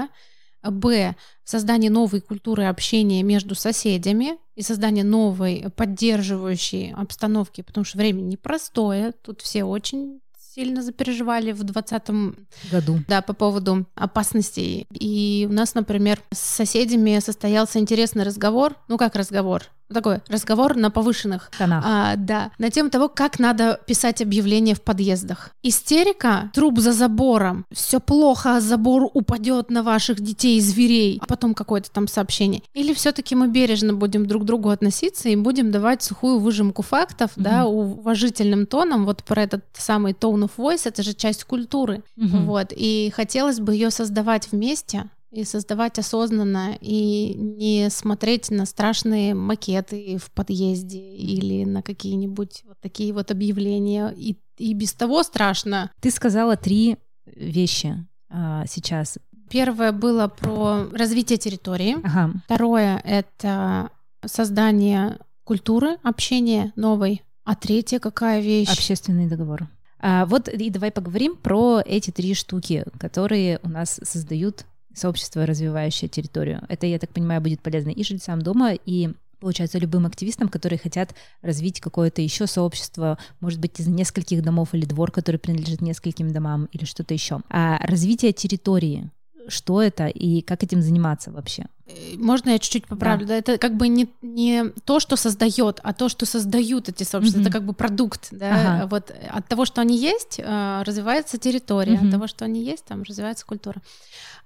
Б. 0.64 1.16
В 1.44 1.50
создании 1.50 1.90
новой 1.90 2.22
культуры 2.22 2.66
общения 2.66 3.24
между 3.24 3.56
соседями 3.56 4.38
и 4.56 4.62
создание 4.62 5.04
новой 5.04 5.68
поддерживающей 5.76 6.94
обстановки, 6.94 7.62
потому 7.62 7.86
что 7.86 7.98
время 7.98 8.22
непростое, 8.22 9.14
тут 9.24 9.42
все 9.42 9.64
очень 9.64 10.20
сильно 10.60 10.82
запереживали 10.82 11.52
в 11.54 11.64
2020 11.64 12.36
году. 12.72 13.00
Да, 13.08 13.22
по 13.22 13.34
поводу 13.34 13.86
опасностей. 13.96 14.88
И 14.92 15.48
у 15.50 15.54
нас, 15.54 15.76
например, 15.76 16.22
с 16.34 16.40
соседями 16.40 17.20
состоялся 17.20 17.80
интересный 17.80 18.24
разговор. 18.24 18.76
Ну 18.88 18.98
как 18.98 19.16
разговор? 19.16 19.64
Такой 19.94 20.22
разговор 20.28 20.76
на 20.76 20.92
повышенных 20.92 21.52
тонах. 21.58 21.84
А, 21.86 22.16
да, 22.16 22.52
на 22.58 22.70
тему 22.70 22.90
того, 22.90 23.10
как 23.10 23.40
надо 23.40 23.80
писать 23.86 24.22
объявления 24.22 24.76
в 24.76 24.82
подъездах. 24.82 25.52
Истерика, 25.64 26.52
труп 26.54 26.80
за 26.80 26.94
забором, 26.94 27.66
все 27.72 28.00
плохо, 28.00 28.62
забор 28.62 29.10
упадет 29.14 29.70
на 29.70 29.84
ваших 29.84 30.20
детей 30.20 30.58
и 30.58 30.62
зверей, 30.62 31.20
а 31.22 31.26
потом 31.26 31.54
какое-то 31.54 31.92
там 31.92 32.08
сообщение. 32.08 32.62
Или 32.74 32.94
все-таки 32.94 33.36
мы 33.36 33.48
бережно 33.48 33.94
будем 33.94 34.26
друг 34.26 34.44
к 34.44 34.46
другу 34.46 34.70
относиться 34.70 35.30
и 35.30 35.36
будем 35.36 35.72
давать 35.72 36.04
сухую 36.04 36.40
выжимку 36.40 36.82
фактов, 36.82 37.32
mm-hmm. 37.36 37.42
да, 37.42 37.66
уважительным 37.66 38.66
тоном, 38.66 39.06
вот 39.06 39.24
про 39.24 39.44
этот 39.44 39.66
самый 39.74 40.14
tone 40.14 40.44
of 40.44 40.52
voice, 40.58 40.82
это 40.86 41.04
же 41.04 41.14
часть 41.14 41.44
культуры, 41.44 42.04
mm-hmm. 42.18 42.46
вот, 42.46 42.68
и 42.76 43.12
хотелось 43.16 43.60
бы 43.60 43.74
ее 43.74 43.90
создавать 43.90 44.52
вместе, 44.52 45.10
и 45.32 45.44
создавать 45.44 46.00
осознанно, 46.00 46.78
и 46.82 47.34
не 47.36 47.90
смотреть 47.90 48.50
на 48.50 48.66
страшные 48.66 49.34
макеты 49.34 50.18
в 50.18 50.32
подъезде 50.32 51.00
или 51.00 51.66
на 51.66 51.82
какие-нибудь 51.82 52.64
вот 52.66 52.80
такие 52.82 53.14
вот 53.14 53.32
объявления. 53.32 54.14
И, 54.16 54.38
и 54.58 54.74
без 54.74 54.94
того 54.94 55.24
страшно. 55.24 55.92
Ты 56.02 56.12
сказала 56.12 56.58
три 56.58 56.98
вещи 57.26 58.08
а, 58.30 58.66
сейчас. 58.66 59.18
Первое 59.50 59.92
было 59.92 60.28
про 60.28 60.88
развитие 60.92 61.38
территории. 61.38 61.98
Ага. 62.04 62.34
Второе— 62.46 63.02
это 63.04 63.90
создание 64.26 65.18
культуры 65.44 65.98
общения 66.04 66.74
новой. 66.76 67.24
А 67.44 67.56
третье 67.56 68.00
какая 68.00 68.42
вещь? 68.42 68.72
Общественный 68.72 69.28
договор. 69.28 69.68
А, 70.00 70.26
вот 70.26 70.48
и 70.48 70.70
давай 70.70 70.92
поговорим 70.92 71.36
про 71.36 71.82
эти 71.84 72.12
три 72.12 72.34
штуки, 72.34 72.86
которые 73.00 73.60
у 73.64 73.70
нас 73.70 74.00
создают 74.04 74.66
сообщество, 74.94 75.46
развивающее 75.46 76.10
территорию. 76.10 76.62
Это, 76.70 76.86
я 76.88 77.00
так 77.00 77.12
понимаю, 77.12 77.42
будет 77.42 77.62
полезно 77.62 77.90
и 77.90 78.04
жильцам 78.04 78.42
дома, 78.42 78.74
и 78.74 79.10
получается, 79.40 79.80
любым 79.80 80.06
активистам, 80.06 80.50
которые 80.50 80.80
хотят 80.80 81.16
развить 81.42 81.80
какое-то 81.80 82.22
еще 82.22 82.46
сообщество, 82.48 83.18
может 83.40 83.60
быть, 83.60 83.80
из 83.80 83.88
нескольких 83.88 84.44
домов 84.44 84.70
или 84.74 84.86
двор, 84.86 85.12
который 85.12 85.38
принадлежит 85.38 85.82
нескольким 85.82 86.32
домам 86.32 86.68
или 86.72 86.86
что-то 86.86 87.14
еще. 87.14 87.40
А 87.50 87.80
развитие 87.86 88.34
территории, 88.34 89.10
что 89.50 89.82
это 89.82 90.08
и 90.08 90.42
как 90.42 90.64
этим 90.64 90.82
заниматься 90.82 91.32
вообще? 91.32 91.66
Э, 91.88 91.92
можно 92.18 92.52
я 92.52 92.60
чуть-чуть 92.60 92.88
поправлю? 92.88 93.26
Да. 93.26 93.34
да 93.34 93.38
это 93.38 93.58
как 93.58 93.76
бы 93.76 93.88
не, 93.88 94.10
не 94.22 94.66
то, 94.86 95.00
что 95.00 95.16
создает, 95.16 95.80
а 95.84 95.94
то, 95.94 96.10
что 96.10 96.26
создают 96.26 96.90
эти 96.90 97.04
сообщества. 97.04 97.40
Mm-hmm. 97.40 97.44
Это 97.44 97.52
как 97.52 97.66
бы 97.66 97.74
продукт. 97.74 98.28
Да? 98.32 98.52
Ага. 98.52 98.88
Вот 98.88 99.12
от 99.30 99.48
того, 99.48 99.66
что 99.66 99.82
они 99.82 99.98
есть, 99.98 100.40
э, 100.40 100.84
развивается 100.86 101.38
территория. 101.38 101.94
Mm-hmm. 101.94 102.06
От 102.06 102.12
того, 102.12 102.28
что 102.28 102.46
они 102.46 102.64
есть, 102.64 102.86
там 102.86 103.04
развивается 103.04 103.46
культура. 103.46 103.82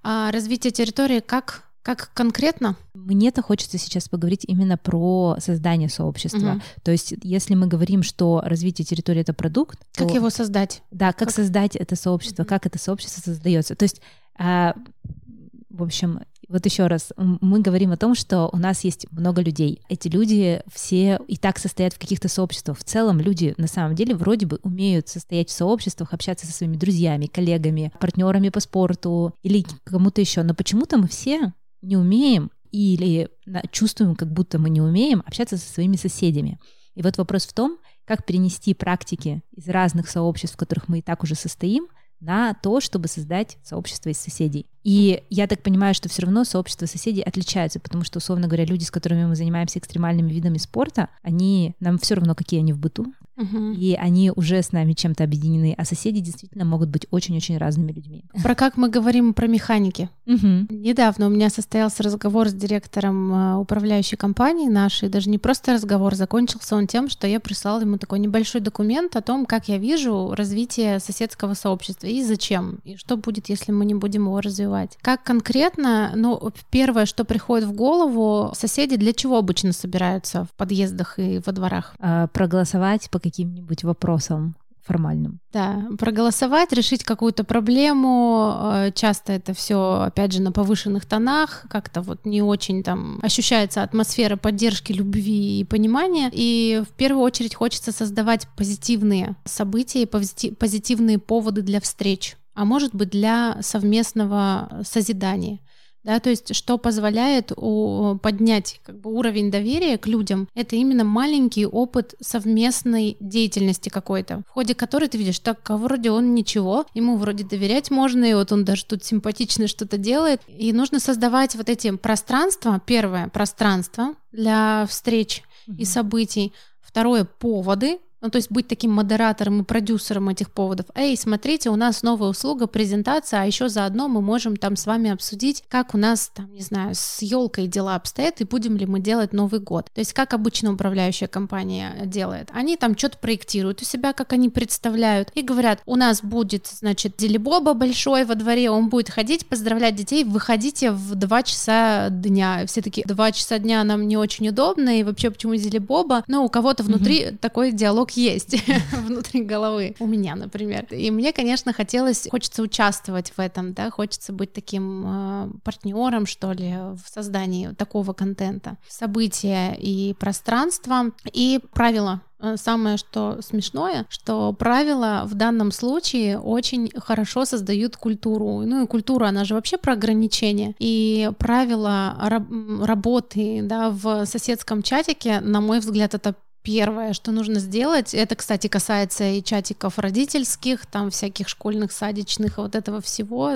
А 0.02 0.30
развитие 0.32 0.70
территории 0.70 1.20
как 1.20 1.64
как 1.84 2.10
конкретно? 2.14 2.76
Мне-то 2.94 3.42
хочется 3.42 3.76
сейчас 3.76 4.08
поговорить 4.08 4.44
именно 4.48 4.78
про 4.78 5.36
создание 5.38 5.90
сообщества. 5.90 6.52
Угу. 6.52 6.62
То 6.82 6.92
есть, 6.92 7.14
если 7.22 7.54
мы 7.54 7.66
говорим, 7.66 8.02
что 8.02 8.40
развитие 8.42 8.86
территории 8.86 9.20
это 9.20 9.34
продукт, 9.34 9.78
как 9.94 10.08
то, 10.08 10.14
его 10.14 10.30
создать? 10.30 10.82
Да, 10.90 11.08
как, 11.08 11.28
как 11.28 11.30
создать 11.30 11.76
это 11.76 11.94
сообщество, 11.94 12.42
угу. 12.42 12.48
как 12.48 12.64
это 12.64 12.78
сообщество 12.78 13.20
создается. 13.20 13.76
То 13.76 13.82
есть, 13.82 14.00
в 14.38 15.82
общем, 15.82 16.20
вот 16.48 16.64
еще 16.66 16.86
раз, 16.86 17.12
мы 17.16 17.60
говорим 17.60 17.92
о 17.92 17.96
том, 17.96 18.14
что 18.14 18.48
у 18.52 18.58
нас 18.58 18.84
есть 18.84 19.10
много 19.10 19.42
людей. 19.42 19.80
Эти 19.88 20.08
люди 20.08 20.60
все 20.72 21.18
и 21.26 21.36
так 21.36 21.58
состоят 21.58 21.94
в 21.94 21.98
каких-то 21.98 22.28
сообществах. 22.28 22.78
В 22.78 22.84
целом 22.84 23.20
люди 23.20 23.54
на 23.56 23.66
самом 23.66 23.94
деле 23.94 24.14
вроде 24.14 24.46
бы 24.46 24.58
умеют 24.62 25.08
состоять 25.08 25.48
в 25.48 25.52
сообществах, 25.52 26.12
общаться 26.12 26.46
со 26.46 26.52
своими 26.52 26.76
друзьями, 26.76 27.26
коллегами, 27.26 27.92
партнерами 27.98 28.50
по 28.50 28.60
спорту 28.60 29.34
или 29.42 29.64
кому-то 29.84 30.20
еще. 30.20 30.42
Но 30.42 30.54
почему-то 30.54 30.98
мы 30.98 31.08
все 31.08 31.52
не 31.82 31.96
умеем 31.96 32.50
или 32.70 33.28
чувствуем, 33.70 34.14
как 34.14 34.32
будто 34.32 34.58
мы 34.58 34.70
не 34.70 34.80
умеем 34.80 35.22
общаться 35.26 35.56
со 35.56 35.72
своими 35.72 35.96
соседями. 35.96 36.58
И 36.94 37.02
вот 37.02 37.16
вопрос 37.18 37.46
в 37.46 37.52
том, 37.52 37.78
как 38.04 38.26
перенести 38.26 38.74
практики 38.74 39.42
из 39.52 39.68
разных 39.68 40.08
сообществ, 40.08 40.54
в 40.54 40.58
которых 40.58 40.88
мы 40.88 40.98
и 40.98 41.02
так 41.02 41.22
уже 41.22 41.34
состоим, 41.34 41.88
на 42.24 42.54
то, 42.54 42.80
чтобы 42.80 43.08
создать 43.08 43.58
сообщество 43.62 44.10
из 44.10 44.18
соседей. 44.18 44.66
И 44.84 45.22
я 45.30 45.46
так 45.46 45.62
понимаю, 45.62 45.94
что 45.94 46.08
все 46.08 46.22
равно 46.22 46.44
сообщества 46.44 46.86
соседей 46.86 47.22
отличаются, 47.22 47.80
потому 47.80 48.04
что, 48.04 48.18
условно 48.18 48.46
говоря, 48.46 48.66
люди, 48.66 48.84
с 48.84 48.90
которыми 48.90 49.24
мы 49.24 49.34
занимаемся 49.34 49.78
экстремальными 49.78 50.30
видами 50.30 50.58
спорта, 50.58 51.08
они 51.22 51.74
нам 51.80 51.98
все 51.98 52.14
равно, 52.14 52.34
какие 52.34 52.60
они 52.60 52.74
в 52.74 52.78
быту, 52.78 53.06
угу. 53.36 53.72
и 53.72 53.94
они 53.94 54.30
уже 54.34 54.62
с 54.62 54.72
нами 54.72 54.92
чем-то 54.92 55.24
объединены, 55.24 55.74
а 55.76 55.86
соседи 55.86 56.20
действительно 56.20 56.66
могут 56.66 56.90
быть 56.90 57.06
очень-очень 57.10 57.56
разными 57.56 57.92
людьми. 57.92 58.24
Про 58.42 58.54
как 58.54 58.76
мы 58.76 58.90
говорим 58.90 59.32
про 59.32 59.46
механики. 59.46 60.10
Угу. 60.26 60.66
Недавно 60.70 61.26
у 61.26 61.30
меня 61.30 61.48
состоялся 61.48 62.02
разговор 62.02 62.48
с 62.48 62.52
директором 62.52 63.32
э, 63.32 63.56
управляющей 63.56 64.18
компании 64.18 64.68
нашей, 64.68 65.08
даже 65.08 65.30
не 65.30 65.38
просто 65.38 65.72
разговор, 65.72 66.14
закончился 66.14 66.76
он 66.76 66.86
тем, 66.86 67.08
что 67.08 67.26
я 67.26 67.40
прислала 67.40 67.80
ему 67.80 67.96
такой 67.96 68.18
небольшой 68.18 68.60
документ 68.60 69.16
о 69.16 69.22
том, 69.22 69.46
как 69.46 69.68
я 69.68 69.78
вижу 69.78 70.34
развитие 70.34 71.00
соседского 71.00 71.54
сообщества 71.54 72.06
и 72.14 72.22
зачем, 72.22 72.78
и 72.84 72.96
что 72.96 73.16
будет, 73.16 73.48
если 73.48 73.72
мы 73.72 73.84
не 73.84 73.94
будем 73.94 74.26
его 74.26 74.40
развивать. 74.40 74.96
Как 75.02 75.24
конкретно, 75.24 76.12
ну, 76.14 76.52
первое, 76.70 77.06
что 77.06 77.24
приходит 77.24 77.68
в 77.68 77.72
голову, 77.72 78.52
соседи 78.54 78.96
для 78.96 79.12
чего 79.12 79.36
обычно 79.36 79.72
собираются 79.72 80.44
в 80.44 80.50
подъездах 80.56 81.18
и 81.18 81.40
во 81.44 81.52
дворах? 81.52 81.94
А, 81.98 82.28
проголосовать 82.28 83.10
по 83.10 83.18
каким-нибудь 83.18 83.82
вопросам 83.82 84.54
формальным. 84.84 85.40
Да, 85.52 85.86
проголосовать, 85.98 86.72
решить 86.72 87.04
какую-то 87.04 87.44
проблему. 87.44 88.54
Э, 88.56 88.92
часто 88.94 89.32
это 89.32 89.54
все, 89.54 90.02
опять 90.02 90.32
же, 90.32 90.42
на 90.42 90.52
повышенных 90.52 91.06
тонах, 91.06 91.64
как-то 91.70 92.02
вот 92.02 92.24
не 92.26 92.42
очень 92.42 92.82
там 92.82 93.18
ощущается 93.22 93.82
атмосфера 93.82 94.36
поддержки, 94.36 94.92
любви 94.92 95.60
и 95.60 95.64
понимания. 95.64 96.30
И 96.32 96.82
в 96.88 96.92
первую 96.94 97.24
очередь 97.24 97.54
хочется 97.54 97.92
создавать 97.92 98.46
позитивные 98.56 99.36
события 99.44 100.02
и 100.02 100.06
позитивные 100.06 101.18
поводы 101.18 101.62
для 101.62 101.80
встреч 101.80 102.36
а 102.54 102.64
может 102.64 102.94
быть 102.94 103.10
для 103.10 103.58
совместного 103.62 104.82
созидания. 104.84 105.58
Да, 106.04 106.20
то 106.20 106.28
есть 106.28 106.54
что 106.54 106.76
позволяет 106.76 107.52
у, 107.56 108.16
поднять 108.22 108.80
как 108.84 109.00
бы, 109.00 109.10
уровень 109.10 109.50
доверия 109.50 109.96
к 109.96 110.06
людям, 110.06 110.48
это 110.54 110.76
именно 110.76 111.02
маленький 111.02 111.64
опыт 111.66 112.14
совместной 112.20 113.16
деятельности 113.20 113.88
какой-то, 113.88 114.42
в 114.46 114.50
ходе 114.50 114.74
которой 114.74 115.08
ты 115.08 115.16
видишь, 115.16 115.38
так, 115.38 115.58
а 115.70 115.78
вроде 115.78 116.10
он 116.10 116.34
ничего, 116.34 116.84
ему 116.92 117.16
вроде 117.16 117.44
доверять 117.44 117.90
можно, 117.90 118.24
и 118.24 118.34
вот 118.34 118.52
он 118.52 118.64
даже 118.64 118.84
тут 118.84 119.02
симпатично 119.02 119.66
что-то 119.66 119.96
делает. 119.96 120.42
И 120.46 120.72
нужно 120.74 121.00
создавать 121.00 121.54
вот 121.54 121.70
эти 121.70 121.90
пространства, 121.96 122.80
первое, 122.84 123.28
пространство 123.28 124.14
для 124.30 124.86
встреч 124.86 125.42
mm-hmm. 125.66 125.76
и 125.78 125.84
событий, 125.86 126.52
второе, 126.82 127.24
поводы, 127.24 127.98
ну, 128.24 128.30
то 128.30 128.36
есть 128.36 128.50
быть 128.50 128.66
таким 128.66 128.90
модератором 128.90 129.60
и 129.60 129.64
продюсером 129.64 130.30
этих 130.30 130.50
поводов. 130.50 130.86
Эй, 130.94 131.14
смотрите, 131.14 131.68
у 131.68 131.76
нас 131.76 132.02
новая 132.02 132.30
услуга, 132.30 132.66
презентация, 132.66 133.42
а 133.42 133.44
еще 133.44 133.68
заодно 133.68 134.08
мы 134.08 134.22
можем 134.22 134.56
там 134.56 134.76
с 134.76 134.86
вами 134.86 135.10
обсудить, 135.10 135.62
как 135.68 135.94
у 135.94 135.98
нас, 135.98 136.30
там, 136.34 136.50
не 136.54 136.62
знаю, 136.62 136.94
с 136.94 137.20
елкой 137.20 137.66
дела 137.66 137.96
обстоят 137.96 138.40
и 138.40 138.44
будем 138.44 138.78
ли 138.78 138.86
мы 138.86 139.00
делать 139.00 139.34
Новый 139.34 139.60
год. 139.60 139.90
То 139.92 140.00
есть 140.00 140.14
как 140.14 140.32
обычно 140.32 140.72
управляющая 140.72 141.28
компания 141.28 141.92
делает. 142.06 142.48
Они 142.54 142.78
там 142.78 142.96
что-то 142.96 143.18
проектируют 143.18 143.82
у 143.82 143.84
себя, 143.84 144.14
как 144.14 144.32
они 144.32 144.48
представляют, 144.48 145.30
и 145.34 145.42
говорят, 145.42 145.82
у 145.84 145.96
нас 145.96 146.22
будет, 146.22 146.66
значит, 146.66 147.16
Делибоба 147.18 147.74
большой 147.74 148.24
во 148.24 148.36
дворе, 148.36 148.70
он 148.70 148.88
будет 148.88 149.10
ходить, 149.10 149.44
поздравлять 149.44 149.96
детей, 149.96 150.24
выходите 150.24 150.92
в 150.92 151.14
2 151.14 151.42
часа 151.42 152.08
дня. 152.08 152.64
Все 152.66 152.80
таки 152.80 153.04
2 153.06 153.32
часа 153.32 153.58
дня 153.58 153.84
нам 153.84 154.08
не 154.08 154.16
очень 154.16 154.48
удобно, 154.48 154.98
и 154.98 155.02
вообще 155.02 155.30
почему 155.30 155.54
Делибоба? 155.56 156.24
Но 156.26 156.42
у 156.42 156.48
кого-то 156.48 156.82
внутри 156.82 157.24
mm-hmm. 157.24 157.36
такой 157.36 157.70
диалог 157.72 158.13
есть 158.16 158.56
внутри 158.92 159.42
головы 159.42 159.94
у 159.98 160.06
меня, 160.06 160.34
например. 160.36 160.86
И 160.90 161.10
мне, 161.10 161.32
конечно, 161.32 161.72
хотелось, 161.72 162.28
хочется 162.30 162.62
участвовать 162.62 163.32
в 163.36 163.40
этом, 163.40 163.72
да, 163.74 163.90
хочется 163.90 164.32
быть 164.32 164.52
таким 164.52 165.04
э, 165.06 165.50
партнером, 165.62 166.26
что 166.26 166.52
ли, 166.52 166.72
в 166.72 167.02
создании 167.12 167.68
такого 167.68 168.12
контента. 168.12 168.76
События 168.88 169.74
и 169.78 170.14
пространство, 170.14 171.12
и 171.32 171.60
правила 171.72 172.22
Э, 172.44 172.56
самое, 172.56 172.98
что 172.98 173.38
смешное, 173.40 174.04
что 174.10 174.52
правила 174.52 175.22
в 175.24 175.34
данном 175.34 175.72
случае 175.72 176.38
очень 176.38 176.90
хорошо 176.94 177.46
создают 177.46 177.96
культуру. 177.96 178.62
Ну 178.66 178.84
и 178.84 178.86
культура, 178.86 179.28
она 179.28 179.44
же 179.44 179.54
вообще 179.54 179.78
про 179.78 179.94
ограничения. 179.94 180.74
И 180.78 181.30
правила 181.38 182.16
раб- 182.20 182.82
работы 182.82 183.60
да, 183.62 183.88
в 183.88 184.26
соседском 184.26 184.82
чатике, 184.82 185.40
на 185.40 185.62
мой 185.62 185.78
взгляд, 185.80 186.14
это 186.14 186.34
Первое, 186.64 187.12
что 187.12 187.30
нужно 187.30 187.60
сделать, 187.60 188.14
это, 188.14 188.36
кстати, 188.36 188.68
касается 188.68 189.24
и 189.24 189.42
чатиков 189.42 189.98
родительских, 189.98 190.86
там 190.86 191.10
всяких 191.10 191.46
школьных, 191.46 191.92
садичных, 191.92 192.56
вот 192.56 192.74
этого 192.74 193.02
всего, 193.02 193.50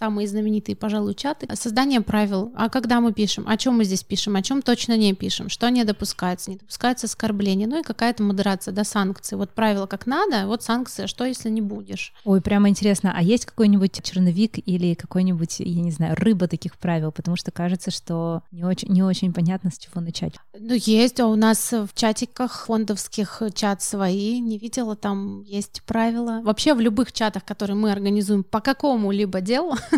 самые 0.00 0.26
знаменитые, 0.26 0.76
пожалуй, 0.76 1.14
чаты. 1.14 1.46
Создание 1.54 2.00
правил. 2.00 2.52
А 2.56 2.70
когда 2.70 3.02
мы 3.02 3.12
пишем? 3.12 3.44
О 3.46 3.58
чем 3.58 3.76
мы 3.76 3.84
здесь 3.84 4.02
пишем? 4.02 4.34
О 4.34 4.40
чем 4.40 4.62
точно 4.62 4.96
не 4.96 5.12
пишем? 5.12 5.50
Что 5.50 5.68
не 5.68 5.84
допускается? 5.84 6.50
Не 6.50 6.56
допускается 6.56 7.06
оскорбление. 7.06 7.68
Ну 7.68 7.80
и 7.80 7.82
какая-то 7.82 8.22
модерация, 8.22 8.72
да, 8.72 8.84
санкции. 8.84 9.36
Вот 9.36 9.50
правило 9.50 9.86
как 9.86 10.06
надо, 10.06 10.46
вот 10.46 10.62
санкция, 10.62 11.06
что 11.06 11.26
если 11.26 11.50
не 11.50 11.60
будешь? 11.60 12.14
Ой, 12.24 12.40
прямо 12.40 12.70
интересно. 12.70 13.12
А 13.14 13.22
есть 13.22 13.44
какой-нибудь 13.44 14.02
черновик 14.02 14.54
или 14.66 14.94
какой-нибудь, 14.94 15.56
я 15.58 15.82
не 15.82 15.90
знаю, 15.90 16.16
рыба 16.16 16.48
таких 16.48 16.78
правил? 16.78 17.12
Потому 17.12 17.36
что 17.36 17.50
кажется, 17.50 17.90
что 17.90 18.42
не 18.52 18.64
очень, 18.64 18.88
не 18.88 19.02
очень 19.02 19.34
понятно, 19.34 19.70
с 19.70 19.76
чего 19.76 20.00
начать. 20.00 20.34
Ну, 20.58 20.72
есть. 20.74 21.20
А 21.20 21.26
у 21.26 21.36
нас 21.36 21.72
в 21.72 21.90
чатиках 21.94 22.64
фондовских 22.64 23.42
чат 23.54 23.82
свои. 23.82 24.40
Не 24.40 24.56
видела, 24.56 24.96
там 24.96 25.42
есть 25.42 25.82
правила. 25.82 26.40
Вообще 26.42 26.72
в 26.72 26.80
любых 26.80 27.12
чатах, 27.12 27.44
которые 27.44 27.76
мы 27.76 27.92
организуем 27.92 28.44
по 28.44 28.60
какому-либо 28.60 29.42
делу, 29.42 29.74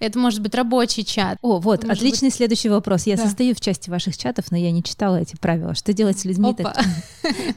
Это 0.00 0.18
может 0.18 0.40
быть 0.40 0.54
рабочий 0.54 1.04
чат. 1.04 1.38
О, 1.42 1.58
вот, 1.58 1.84
отличный 1.84 2.30
следующий 2.30 2.68
вопрос. 2.68 3.06
Я 3.06 3.16
состою 3.16 3.54
в 3.54 3.60
части 3.60 3.90
ваших 3.90 4.16
чатов, 4.16 4.46
но 4.50 4.56
я 4.56 4.70
не 4.70 4.82
читала 4.82 5.16
эти 5.16 5.36
правила. 5.36 5.74
Что 5.74 5.92
делать 5.92 6.18
с 6.18 6.24
людьми, 6.24 6.56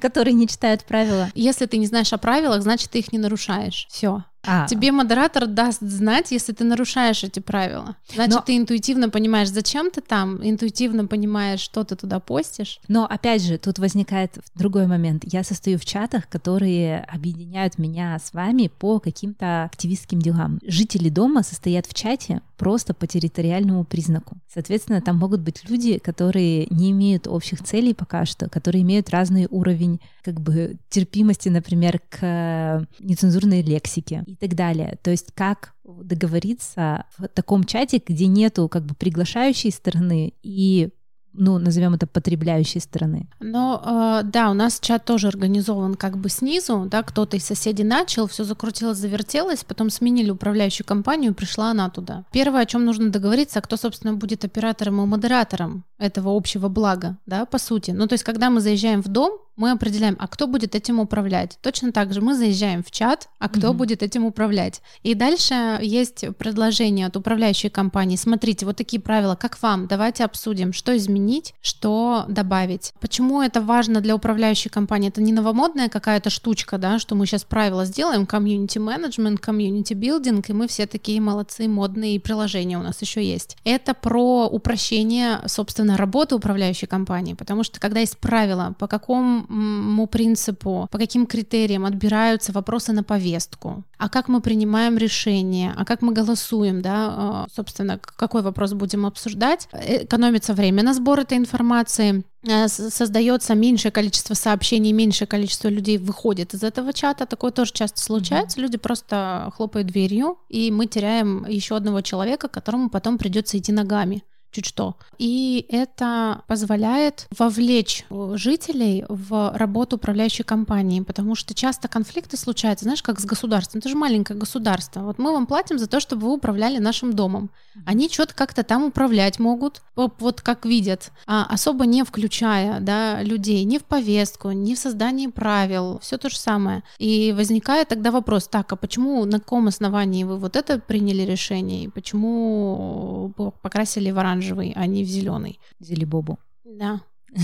которые 0.02 0.34
не 0.34 0.48
читают 0.48 0.84
правила? 0.84 1.30
Если 1.36 1.66
ты 1.66 1.78
не 1.78 1.86
знаешь 1.86 2.14
о 2.14 2.18
правилах, 2.18 2.62
значит, 2.62 2.92
ты 2.92 3.00
их 3.00 3.12
не 3.12 3.20
нарушаешь. 3.20 3.88
Все. 3.90 4.24
А. 4.46 4.68
Тебе 4.68 4.92
модератор 4.92 5.48
даст 5.48 5.82
знать, 5.82 6.32
если 6.32 6.52
ты 6.52 6.64
нарушаешь 6.64 7.24
эти 7.24 7.40
правила. 7.40 7.96
Значит, 8.14 8.36
Но... 8.36 8.42
ты 8.42 8.58
интуитивно 8.58 9.10
понимаешь, 9.10 9.50
зачем 9.50 9.90
ты 9.90 10.02
там, 10.02 10.46
интуитивно 10.46 11.08
понимаешь, 11.08 11.62
что 11.62 11.84
ты 11.84 11.96
туда 11.96 12.20
постишь. 12.20 12.80
Но 12.88 13.06
опять 13.06 13.42
же, 13.42 13.58
тут 13.58 13.80
возникает 13.80 14.38
другой 14.56 14.88
момент. 14.88 15.24
Я 15.26 15.44
состою 15.44 15.80
в 15.80 15.86
чатах, 15.86 16.28
которые 16.28 17.00
объединяют 17.02 17.78
меня 17.78 18.20
с 18.20 18.34
вами 18.34 18.68
по 18.68 19.00
каким-то 19.00 19.64
активистским 19.64 20.20
делам. 20.20 20.60
Жители 20.66 21.10
дома 21.10 21.44
состоят 21.44 21.86
в 21.86 21.94
чате 21.94 22.42
просто 22.64 22.94
по 22.94 23.08
территориальному 23.08 23.84
признаку. 23.84 24.38
Соответственно, 24.48 25.02
там 25.02 25.18
могут 25.18 25.42
быть 25.42 25.70
люди, 25.70 25.98
которые 25.98 26.66
не 26.70 26.92
имеют 26.92 27.28
общих 27.28 27.62
целей 27.62 27.94
пока 27.94 28.26
что, 28.26 28.48
которые 28.48 28.84
имеют 28.84 29.10
разный 29.10 29.48
уровень 29.50 30.00
как 30.22 30.40
бы 30.40 30.78
терпимости, 30.88 31.50
например, 31.50 32.00
к 32.10 32.88
нецензурной 33.00 33.64
лексике 33.64 34.24
и 34.28 34.38
так 34.38 34.56
далее. 34.56 34.98
То 35.04 35.12
есть 35.12 35.34
как 35.36 35.74
договориться 35.84 37.04
в 37.18 37.28
таком 37.28 37.66
чате, 37.66 38.02
где 38.06 38.28
нету 38.28 38.70
как 38.70 38.86
бы 38.86 38.96
приглашающей 38.96 39.70
стороны 39.70 40.32
и 40.42 40.88
ну, 41.34 41.58
назовем 41.58 41.94
это 41.94 42.08
потребляющей 42.08 42.80
стороны. 42.80 43.28
Но 43.40 43.82
э, 43.84 44.24
да, 44.24 44.50
у 44.50 44.54
нас 44.54 44.80
чат 44.80 45.06
тоже 45.06 45.28
организован 45.28 45.96
как 45.96 46.18
бы 46.18 46.30
снизу, 46.30 46.88
да, 46.90 47.04
кто-то 47.04 47.38
из 47.38 47.46
соседей 47.46 47.84
начал, 47.84 48.28
все 48.28 48.44
закрутилось, 48.44 48.98
завертелось, 48.98 49.64
потом 49.64 49.90
сменили 49.90 50.30
управляющую 50.32 50.86
компанию, 50.86 51.34
пришла 51.34 51.72
она 51.72 51.90
туда. 51.90 52.24
Первое, 52.32 52.62
о 52.62 52.66
чем 52.66 52.86
нужно 52.86 53.10
договориться, 53.10 53.62
кто, 53.62 53.78
собственно, 53.78 54.14
будет 54.14 54.46
оператором 54.46 55.02
и 55.02 55.06
модератором 55.06 55.84
этого 56.04 56.36
общего 56.36 56.68
блага, 56.68 57.18
да, 57.26 57.46
по 57.46 57.58
сути. 57.58 57.92
Ну, 57.92 58.08
то 58.08 58.14
есть, 58.14 58.24
когда 58.24 58.50
мы 58.50 58.62
заезжаем 58.62 59.02
в 59.02 59.08
дом, 59.08 59.40
мы 59.56 59.72
определяем, 59.72 60.16
а 60.20 60.28
кто 60.28 60.48
будет 60.48 60.76
этим 60.76 61.00
управлять. 61.00 61.60
Точно 61.62 61.92
так 61.92 62.14
же 62.14 62.22
мы 62.22 62.36
заезжаем 62.36 62.84
в 62.84 62.90
чат, 62.92 63.30
а 63.40 63.50
кто 63.50 63.68
mm-hmm. 63.68 63.74
будет 63.74 64.04
этим 64.04 64.26
управлять. 64.26 64.82
И 65.04 65.14
дальше 65.14 65.80
есть 65.82 66.26
предложение 66.38 67.06
от 67.06 67.16
управляющей 67.16 67.70
компании. 67.70 68.16
Смотрите, 68.16 68.66
вот 68.66 68.78
такие 68.78 69.00
правила, 69.00 69.36
как 69.36 69.62
вам? 69.62 69.88
Давайте 69.88 70.26
обсудим, 70.26 70.74
что 70.74 70.96
изменить, 70.98 71.54
что 71.62 72.26
добавить. 72.28 72.94
Почему 73.00 73.42
это 73.42 73.62
важно 73.62 74.02
для 74.02 74.16
управляющей 74.16 74.72
компании? 74.72 75.10
Это 75.10 75.22
не 75.22 75.32
новомодная 75.32 75.90
какая-то 75.90 76.30
штучка, 76.30 76.78
да, 76.80 76.98
что 76.98 77.16
мы 77.16 77.28
сейчас 77.28 77.44
правила 77.44 77.86
сделаем, 77.86 78.26
community 78.26 78.80
management, 78.80 79.40
community 79.40 79.94
building, 79.94 80.50
и 80.50 80.54
мы 80.54 80.68
все 80.68 80.88
такие 80.88 81.22
молодцы, 81.22 81.68
модные, 81.68 82.16
и 82.16 82.20
приложения 82.20 82.80
у 82.80 82.84
нас 82.84 83.02
еще 83.02 83.24
есть. 83.24 83.58
Это 83.64 83.94
про 83.94 84.48
упрощение, 84.48 85.42
собственно, 85.46 85.93
работы 85.98 86.36
управляющей 86.36 86.88
компании, 86.88 87.34
потому 87.34 87.64
что 87.64 87.80
когда 87.80 88.00
есть 88.00 88.18
правила, 88.18 88.76
по 88.80 88.88
какому 88.88 90.08
принципу, 90.08 90.88
по 90.92 90.98
каким 90.98 91.26
критериям 91.26 91.86
отбираются 91.86 92.52
вопросы 92.52 92.94
на 92.94 93.04
повестку, 93.04 93.84
а 93.98 94.10
как 94.10 94.28
мы 94.28 94.42
принимаем 94.42 94.98
решения, 94.98 95.74
а 95.78 95.86
как 95.86 96.02
мы 96.02 96.14
голосуем, 96.14 96.82
да, 96.82 97.06
а, 97.08 97.46
собственно, 97.56 97.98
какой 97.98 98.42
вопрос 98.42 98.74
будем 98.74 99.06
обсуждать. 99.06 99.70
Экономится 99.72 100.54
время 100.54 100.84
на 100.84 100.94
сбор 100.94 101.22
этой 101.22 101.38
информации, 101.38 102.26
э, 102.46 102.68
создается 102.68 103.56
меньшее 103.56 103.92
количество 103.92 104.34
сообщений, 104.34 104.92
меньшее 104.92 105.28
количество 105.28 105.70
людей 105.70 105.98
выходит 105.98 106.54
из 106.54 106.64
этого 106.64 106.92
чата. 106.92 107.26
Такое 107.26 107.52
тоже 107.52 107.72
часто 107.72 108.02
случается. 108.02 108.58
Mm-hmm. 108.58 108.62
Люди 108.62 108.78
просто 108.78 109.52
хлопают 109.56 109.88
дверью, 109.88 110.38
и 110.50 110.70
мы 110.70 110.86
теряем 110.88 111.46
еще 111.48 111.78
одного 111.78 112.02
человека, 112.02 112.50
которому 112.50 112.90
потом 112.90 113.18
придется 113.18 113.58
идти 113.58 113.72
ногами 113.72 114.24
чуть 114.54 114.66
что. 114.66 114.96
И 115.18 115.66
это 115.70 116.44
позволяет 116.48 117.28
вовлечь 117.38 118.06
жителей 118.36 119.04
в 119.10 119.52
работу 119.56 119.98
управляющей 119.98 120.44
компании, 120.44 121.02
потому 121.02 121.36
что 121.36 121.54
часто 121.54 121.88
конфликты 121.88 122.38
случаются, 122.38 122.86
знаешь, 122.86 123.04
как 123.04 123.20
с 123.20 123.26
государством. 123.26 123.80
Это 123.80 123.90
же 123.90 123.96
маленькое 123.96 124.40
государство. 124.40 125.02
Вот 125.02 125.18
мы 125.18 125.32
вам 125.32 125.48
платим 125.48 125.80
за 125.80 125.88
то, 125.88 126.00
чтобы 126.00 126.28
вы 126.28 126.34
управляли 126.34 126.78
нашим 126.78 127.14
домом. 127.14 127.50
Они 127.86 128.08
что-то 128.10 128.36
как-то 128.36 128.64
там 128.64 128.86
управлять 128.86 129.40
могут, 129.40 129.82
вот 129.96 130.42
как 130.42 130.66
видят, 130.66 131.12
а 131.26 131.46
особо 131.50 131.86
не 131.86 132.04
включая 132.04 132.80
да, 132.80 133.24
людей 133.24 133.64
ни 133.64 133.80
в 133.80 133.84
повестку, 133.84 134.52
ни 134.52 134.76
в 134.76 134.80
создании 134.80 135.28
правил, 135.28 136.00
все 136.00 136.18
то 136.18 136.30
же 136.30 136.38
самое. 136.38 136.84
И 137.00 137.34
возникает 137.36 137.88
тогда 137.88 138.12
вопрос, 138.12 138.48
так, 138.48 138.72
а 138.72 138.76
почему, 138.76 139.26
на 139.26 139.40
каком 139.40 139.68
основании 139.68 140.24
вы 140.24 140.38
вот 140.38 140.56
это 140.56 140.80
приняли 140.80 141.24
решение, 141.24 141.86
и 141.86 141.88
почему 141.88 143.34
покрасили 143.62 144.12
в 144.12 144.20
оранжевый 144.20 144.43
оранжевый, 144.44 144.74
а 144.76 144.86
не 144.86 145.04
в 145.04 145.08
зеленый. 145.08 145.60
Зелебобу. 145.80 146.40
Да. 146.64 147.02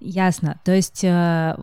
Ясно. 0.00 0.60
То 0.64 0.74
есть 0.74 1.04
э, 1.04 1.56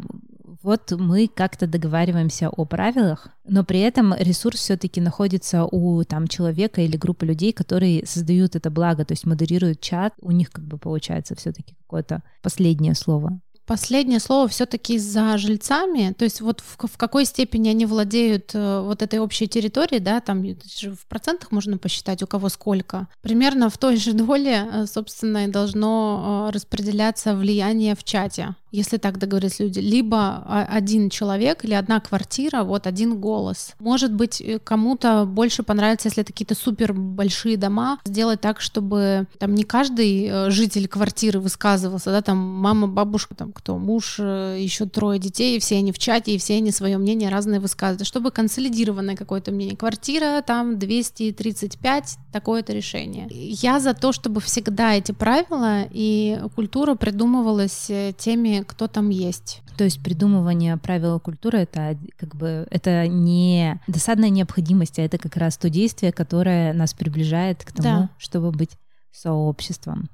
вот 0.62 0.91
мы 0.91 1.28
как-то 1.28 1.65
договариваемся 1.65 2.50
о 2.50 2.65
правилах, 2.65 3.30
но 3.45 3.63
при 3.63 3.80
этом 3.80 4.13
ресурс 4.17 4.60
все-таки 4.60 5.02
находится 5.02 5.65
у 5.65 6.04
там 6.04 6.28
человека 6.28 6.82
или 6.82 6.97
группы 6.97 7.26
людей, 7.26 7.52
которые 7.52 8.06
создают 8.06 8.56
это 8.56 8.69
благо, 8.69 9.06
то 9.06 9.13
есть 9.13 9.26
модерируют 9.26 9.82
чат, 9.82 10.13
у 10.21 10.32
них 10.32 10.52
как 10.52 10.65
бы 10.65 10.78
получается 10.78 11.36
все-таки 11.36 11.76
какое-то 11.76 12.21
последнее 12.43 12.93
слово. 12.93 13.39
Последнее 13.67 14.21
слово 14.21 14.47
все-таки 14.47 14.97
за 14.97 15.38
жильцами, 15.38 16.13
то 16.17 16.23
есть 16.23 16.39
вот 16.39 16.62
в, 16.62 16.88
в 16.88 16.97
какой 16.97 17.25
степени 17.25 17.67
они 17.67 17.86
владеют 17.86 18.51
э, 18.53 18.80
вот 18.80 19.01
этой 19.01 19.19
общей 19.19 19.45
территорией, 19.45 19.99
да, 19.99 20.21
там 20.21 20.41
в 20.41 21.06
процентах 21.10 21.51
можно 21.51 21.77
посчитать, 21.77 22.23
у 22.23 22.27
кого 22.27 22.47
сколько. 22.47 23.10
Примерно 23.21 23.69
в 23.69 23.77
той 23.77 23.97
же 23.97 24.13
доле, 24.13 24.65
э, 24.71 24.86
собственно, 24.86 25.43
и 25.43 25.47
должно 25.49 26.47
э, 26.47 26.53
распределяться 26.53 27.36
влияние 27.36 27.95
в 27.97 28.06
чате 28.06 28.56
если 28.71 28.97
так 28.97 29.17
договорились 29.17 29.60
люди, 29.60 29.80
либо 29.80 30.43
один 30.45 31.10
человек 31.10 31.63
или 31.63 31.73
одна 31.73 31.99
квартира, 31.99 32.63
вот 32.63 32.86
один 32.86 33.19
голос. 33.19 33.73
Может 33.80 34.13
быть, 34.13 34.41
э, 34.41 34.60
кому-то 34.60 35.25
больше 35.25 35.63
понравится, 35.63 36.10
если 36.10 36.23
это 36.23 36.34
какие-то 36.34 36.56
супер 36.56 36.93
большие 36.93 37.58
дома, 37.58 37.99
сделать 38.06 38.41
так, 38.41 38.60
чтобы 38.60 39.27
там 39.39 39.56
не 39.56 39.63
каждый 39.63 40.25
э, 40.25 40.49
житель 40.51 40.88
квартиры 40.88 41.39
высказывался, 41.39 42.12
да, 42.12 42.21
там 42.21 42.38
мама, 42.38 42.88
бабушка, 42.88 43.36
там 43.36 43.51
кто, 43.53 43.77
муж, 43.77 44.17
э, 44.19 44.58
еще 44.60 44.86
трое 44.86 45.19
детей, 45.19 45.56
и 45.56 45.60
все 45.60 45.77
они 45.77 45.91
в 45.91 45.99
чате, 45.99 46.36
и 46.36 46.38
все 46.38 46.56
они 46.58 46.71
свое 46.71 46.97
мнение 46.97 47.30
разное 47.30 47.60
высказывают, 47.60 48.08
чтобы 48.08 48.32
консолидированное 48.32 49.15
какое-то 49.15 49.51
мнение. 49.51 49.77
Квартира 49.77 50.41
там 50.45 50.77
235, 50.77 52.17
такое-то 52.34 52.73
решение. 52.73 53.27
Я 53.32 53.80
за 53.80 53.93
то, 53.93 54.12
чтобы 54.12 54.41
всегда 54.41 54.95
эти 54.95 55.13
правила 55.13 55.84
и 55.89 56.39
культура 56.56 56.95
придумывалась 56.95 57.89
теми 58.17 58.58
кто 58.67 58.88
там 58.88 59.10
есть. 59.10 59.62
То 59.77 59.84
есть 59.84 60.01
придумывание 60.01 60.77
правил 60.77 61.19
культуры 61.19 61.60
это 61.60 61.97
как 62.17 62.36
бы 62.36 62.67
это 62.69 63.08
не 63.08 63.82
досадная 63.88 64.30
необходимость, 64.30 64.99
а 64.99 65.03
это 65.03 65.17
как 65.17 65.38
раз 65.38 65.58
то 65.58 65.69
действие, 65.69 66.12
которое 66.12 66.73
нас 66.73 66.93
приближает 66.93 67.63
к 67.63 67.71
тому, 67.71 68.01
да. 68.01 68.10
чтобы 68.17 68.51
быть 68.51 68.77
сообществом. 69.12 70.10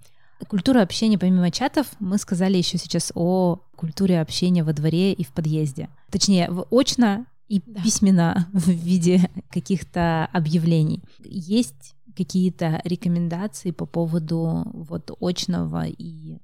культура 0.47 0.81
общения 0.81 1.17
помимо 1.17 1.51
чатов, 1.51 1.87
мы 1.99 2.17
сказали 2.17 2.57
еще 2.57 2.77
сейчас 2.77 3.11
о 3.15 3.59
культуре 3.75 4.21
общения 4.21 4.63
во 4.63 4.73
дворе 4.73 5.13
и 5.13 5.23
в 5.23 5.31
подъезде. 5.31 5.89
Точнее, 6.09 6.49
в 6.49 6.67
очно 6.71 7.25
и 7.47 7.61
да. 7.65 7.81
письменно 7.81 8.47
в 8.53 8.69
виде 8.69 9.29
каких-то 9.49 10.29
объявлений. 10.31 11.03
Есть 11.23 11.95
какие-то 12.15 12.81
рекомендации 12.83 13.71
по 13.71 13.85
поводу 13.85 14.65
вот 14.73 15.11
очного 15.19 15.85
и 15.87 16.37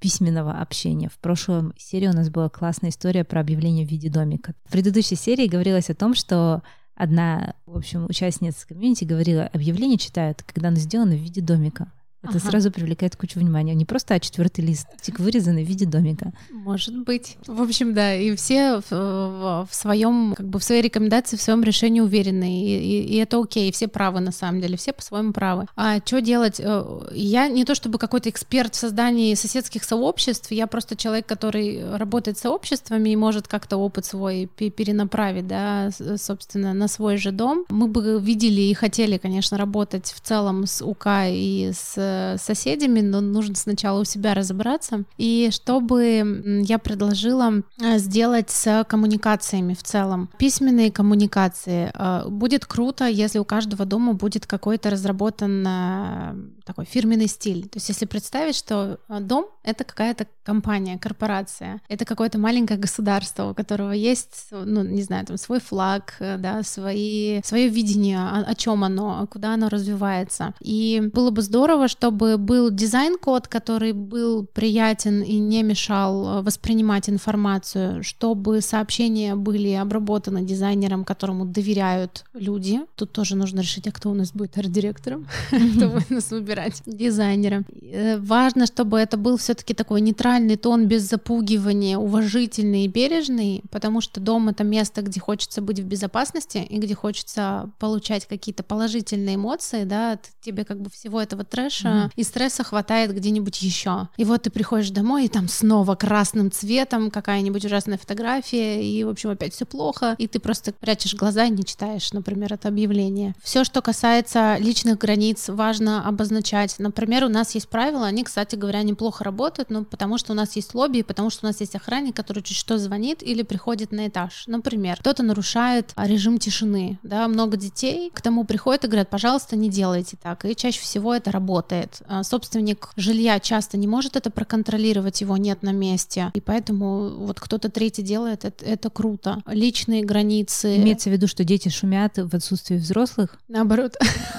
письменного 0.00 0.52
общения. 0.52 1.08
В 1.08 1.18
прошлом 1.18 1.72
серии 1.76 2.08
у 2.08 2.12
нас 2.12 2.30
была 2.30 2.48
классная 2.48 2.90
история 2.90 3.24
про 3.24 3.40
объявление 3.40 3.86
в 3.86 3.90
виде 3.90 4.10
домика. 4.10 4.54
В 4.64 4.72
предыдущей 4.72 5.16
серии 5.16 5.46
говорилось 5.46 5.90
о 5.90 5.94
том, 5.94 6.14
что 6.14 6.62
одна, 6.94 7.54
в 7.66 7.76
общем, 7.76 8.06
участница 8.08 8.66
комьюнити 8.66 9.04
говорила, 9.04 9.48
объявление 9.52 9.98
читают, 9.98 10.42
когда 10.42 10.68
оно 10.68 10.78
сделано 10.78 11.12
в 11.12 11.20
виде 11.20 11.40
домика. 11.40 11.92
Это 12.28 12.38
ага. 12.38 12.50
сразу 12.50 12.70
привлекает 12.70 13.16
кучу 13.16 13.38
внимания. 13.38 13.74
Не 13.74 13.84
просто 13.84 14.14
а 14.14 14.20
четвертый 14.20 14.64
лист, 14.64 14.86
тик 15.00 15.20
вырезанный 15.20 15.64
в 15.64 15.68
виде 15.68 15.86
домика. 15.86 16.32
Может 16.50 16.98
быть. 17.04 17.36
В 17.46 17.62
общем, 17.62 17.94
да, 17.94 18.14
и 18.14 18.34
все 18.36 18.80
в, 18.80 18.90
в, 18.90 19.68
в 19.70 19.74
своем, 19.74 20.34
как 20.36 20.48
бы 20.48 20.58
в 20.58 20.64
своей 20.64 20.82
рекомендации, 20.82 21.36
в 21.36 21.42
своем 21.42 21.62
решении 21.62 22.00
уверены. 22.00 22.62
И, 22.62 22.78
и, 22.78 23.14
и 23.14 23.16
это 23.16 23.40
окей, 23.40 23.70
все 23.72 23.88
правы 23.88 24.20
на 24.20 24.32
самом 24.32 24.60
деле, 24.60 24.76
все 24.76 24.92
по-своему 24.92 25.32
правы. 25.32 25.66
А 25.76 25.98
что 26.04 26.20
делать? 26.20 26.60
Э, 26.60 26.84
я 27.12 27.48
не 27.48 27.64
то 27.64 27.74
чтобы 27.74 27.98
какой-то 27.98 28.28
эксперт 28.28 28.74
в 28.74 28.78
создании 28.78 29.34
соседских 29.34 29.84
сообществ, 29.84 30.50
я 30.50 30.66
просто 30.66 30.96
человек, 30.96 31.26
который 31.26 31.96
работает 31.96 32.38
с 32.38 32.40
сообществами 32.42 33.10
и 33.10 33.16
может 33.16 33.48
как-то 33.48 33.76
опыт 33.76 34.04
свой 34.04 34.46
перенаправить, 34.56 35.46
да, 35.46 35.90
собственно, 36.16 36.74
на 36.74 36.88
свой 36.88 37.16
же 37.16 37.30
дом. 37.30 37.64
Мы 37.68 37.88
бы 37.88 38.20
видели 38.20 38.62
и 38.62 38.74
хотели, 38.74 39.18
конечно, 39.18 39.56
работать 39.58 40.06
в 40.06 40.20
целом 40.20 40.66
с 40.66 40.84
УК 40.84 41.06
и 41.28 41.70
с 41.72 41.94
соседями, 42.38 43.00
но 43.00 43.20
нужно 43.20 43.54
сначала 43.54 44.00
у 44.00 44.04
себя 44.04 44.34
разобраться. 44.34 45.04
И 45.16 45.50
чтобы 45.52 46.62
я 46.66 46.78
предложила 46.78 47.62
э, 47.80 47.98
сделать 47.98 48.50
с 48.50 48.84
коммуникациями 48.84 49.74
в 49.74 49.82
целом. 49.82 50.30
Письменные 50.38 50.90
коммуникации. 50.90 51.90
Э, 51.94 52.28
будет 52.28 52.66
круто, 52.66 53.06
если 53.06 53.38
у 53.38 53.44
каждого 53.44 53.84
дома 53.84 54.14
будет 54.14 54.46
какой-то 54.46 54.90
разработан 54.90 55.64
э, 55.66 56.34
такой 56.64 56.84
фирменный 56.84 57.28
стиль. 57.28 57.68
То 57.68 57.76
есть 57.76 57.88
если 57.88 58.06
представить, 58.06 58.56
что 58.56 58.98
дом— 59.08 59.46
это 59.62 59.84
какая-то 59.84 60.26
компания, 60.44 60.98
корпорация, 60.98 61.80
это 61.88 62.04
какое-то 62.04 62.38
маленькое 62.38 62.78
государство, 62.78 63.50
у 63.50 63.54
которого 63.54 63.92
есть, 63.92 64.48
ну, 64.50 64.82
не 64.82 65.02
знаю, 65.02 65.26
там 65.26 65.38
свой 65.38 65.60
флаг, 65.60 66.14
да, 66.20 66.62
свои, 66.62 67.40
свое 67.44 67.68
видение, 67.68 68.18
о, 68.18 68.44
о 68.46 68.54
чем 68.54 68.84
оно, 68.84 69.26
куда 69.30 69.54
оно 69.54 69.68
развивается. 69.68 70.54
И 70.60 71.10
было 71.12 71.30
бы 71.30 71.42
здорово, 71.42 71.88
чтобы 72.06 72.38
был 72.38 72.70
дизайн-код, 72.70 73.48
который 73.48 73.92
был 73.92 74.46
приятен 74.46 75.22
и 75.22 75.40
не 75.40 75.64
мешал 75.64 76.38
э, 76.38 76.42
воспринимать 76.42 77.08
информацию, 77.08 78.04
чтобы 78.04 78.60
сообщения 78.60 79.34
были 79.34 79.72
обработаны 79.72 80.44
дизайнером, 80.44 81.04
которому 81.04 81.44
доверяют 81.46 82.24
люди. 82.32 82.80
Тут 82.94 83.10
тоже 83.10 83.34
нужно 83.34 83.60
решить, 83.60 83.88
а 83.88 83.90
кто 83.90 84.10
у 84.10 84.14
нас 84.14 84.30
будет 84.30 84.56
арт-директором, 84.56 85.26
кто 85.48 85.88
будет 85.88 86.10
нас 86.10 86.30
выбирать 86.30 86.80
дизайнера. 86.86 87.64
Э, 87.82 88.18
важно, 88.18 88.66
чтобы 88.66 89.00
это 89.00 89.16
был 89.16 89.36
все-таки 89.36 89.74
такой 89.74 90.00
нейтральный 90.00 90.56
тон 90.56 90.86
без 90.86 91.10
запугивания, 91.10 91.98
уважительный 91.98 92.84
и 92.84 92.88
бережный, 92.88 93.64
потому 93.72 94.00
что 94.00 94.20
дом— 94.20 94.48
это 94.50 94.62
место, 94.62 95.02
где 95.02 95.18
хочется 95.18 95.60
быть 95.60 95.80
в 95.80 95.84
безопасности 95.84 96.58
и 96.58 96.78
где 96.78 96.94
хочется 96.94 97.68
получать 97.80 98.26
какие-то 98.26 98.62
положительные 98.62 99.34
эмоции, 99.34 99.82
да, 99.82 100.20
тебе 100.40 100.64
как 100.64 100.80
бы 100.80 100.88
всего 100.88 101.20
этого 101.20 101.42
трэша 101.42 101.85
mm-hmm. 101.86 102.12
и 102.16 102.22
стресса 102.22 102.64
хватает 102.64 103.14
где-нибудь 103.14 103.60
еще. 103.62 104.08
И 104.16 104.24
вот 104.24 104.42
ты 104.42 104.50
приходишь 104.50 104.90
домой, 104.90 105.26
и 105.26 105.28
там 105.28 105.48
снова 105.48 105.94
красным 105.94 106.50
цветом 106.50 107.10
какая-нибудь 107.10 107.64
ужасная 107.64 107.98
фотография, 107.98 108.82
и, 108.82 109.04
в 109.04 109.08
общем, 109.08 109.30
опять 109.30 109.54
все 109.54 109.66
плохо, 109.66 110.14
и 110.18 110.26
ты 110.26 110.38
просто 110.38 110.72
прячешь 110.72 111.14
глаза 111.14 111.44
и 111.44 111.50
не 111.50 111.64
читаешь, 111.64 112.12
например, 112.12 112.52
это 112.52 112.68
объявление. 112.68 113.34
Все, 113.42 113.64
что 113.64 113.82
касается 113.82 114.56
личных 114.58 114.98
границ, 114.98 115.48
важно 115.48 116.06
обозначать. 116.06 116.76
Например, 116.78 117.24
у 117.24 117.28
нас 117.28 117.54
есть 117.54 117.68
правила, 117.68 118.06
они, 118.06 118.24
кстати 118.24 118.56
говоря, 118.56 118.82
неплохо 118.82 119.24
работают, 119.24 119.70
но 119.70 119.84
потому 119.84 120.18
что 120.18 120.32
у 120.32 120.36
нас 120.36 120.56
есть 120.56 120.74
лобби, 120.74 121.02
потому 121.02 121.30
что 121.30 121.46
у 121.46 121.48
нас 121.48 121.60
есть 121.60 121.74
охранник, 121.74 122.16
который 122.16 122.42
чуть 122.42 122.56
что 122.56 122.78
звонит 122.78 123.22
или 123.22 123.42
приходит 123.42 123.92
на 123.92 124.08
этаж. 124.08 124.44
Например, 124.46 124.96
кто-то 125.00 125.22
нарушает 125.22 125.92
режим 125.96 126.38
тишины, 126.38 126.98
да, 127.02 127.28
много 127.28 127.56
детей 127.56 128.10
к 128.12 128.20
тому 128.20 128.44
приходят 128.44 128.84
и 128.84 128.88
говорят, 128.88 129.10
пожалуйста, 129.10 129.56
не 129.56 129.68
делайте 129.68 130.16
так, 130.20 130.44
и 130.44 130.54
чаще 130.56 130.80
всего 130.80 131.14
это 131.14 131.30
работает. 131.30 131.75
А, 132.06 132.22
собственник 132.22 132.90
жилья 132.96 133.40
часто 133.40 133.76
не 133.76 133.86
может 133.86 134.16
это 134.16 134.30
проконтролировать, 134.30 135.20
его 135.20 135.36
нет 135.36 135.62
на 135.62 135.72
месте, 135.72 136.30
и 136.34 136.40
поэтому 136.40 137.10
вот 137.10 137.40
кто-то 137.40 137.70
третий 137.70 138.02
делает, 138.02 138.44
это, 138.44 138.64
это 138.64 138.90
круто. 138.90 139.42
Личные 139.46 140.04
границы. 140.04 140.76
Имеется 140.76 141.10
в 141.10 141.12
виду, 141.12 141.26
что 141.26 141.44
дети 141.44 141.68
шумят 141.68 142.16
в 142.16 142.34
отсутствии 142.34 142.76
взрослых? 142.76 143.38
Наоборот. 143.48 143.96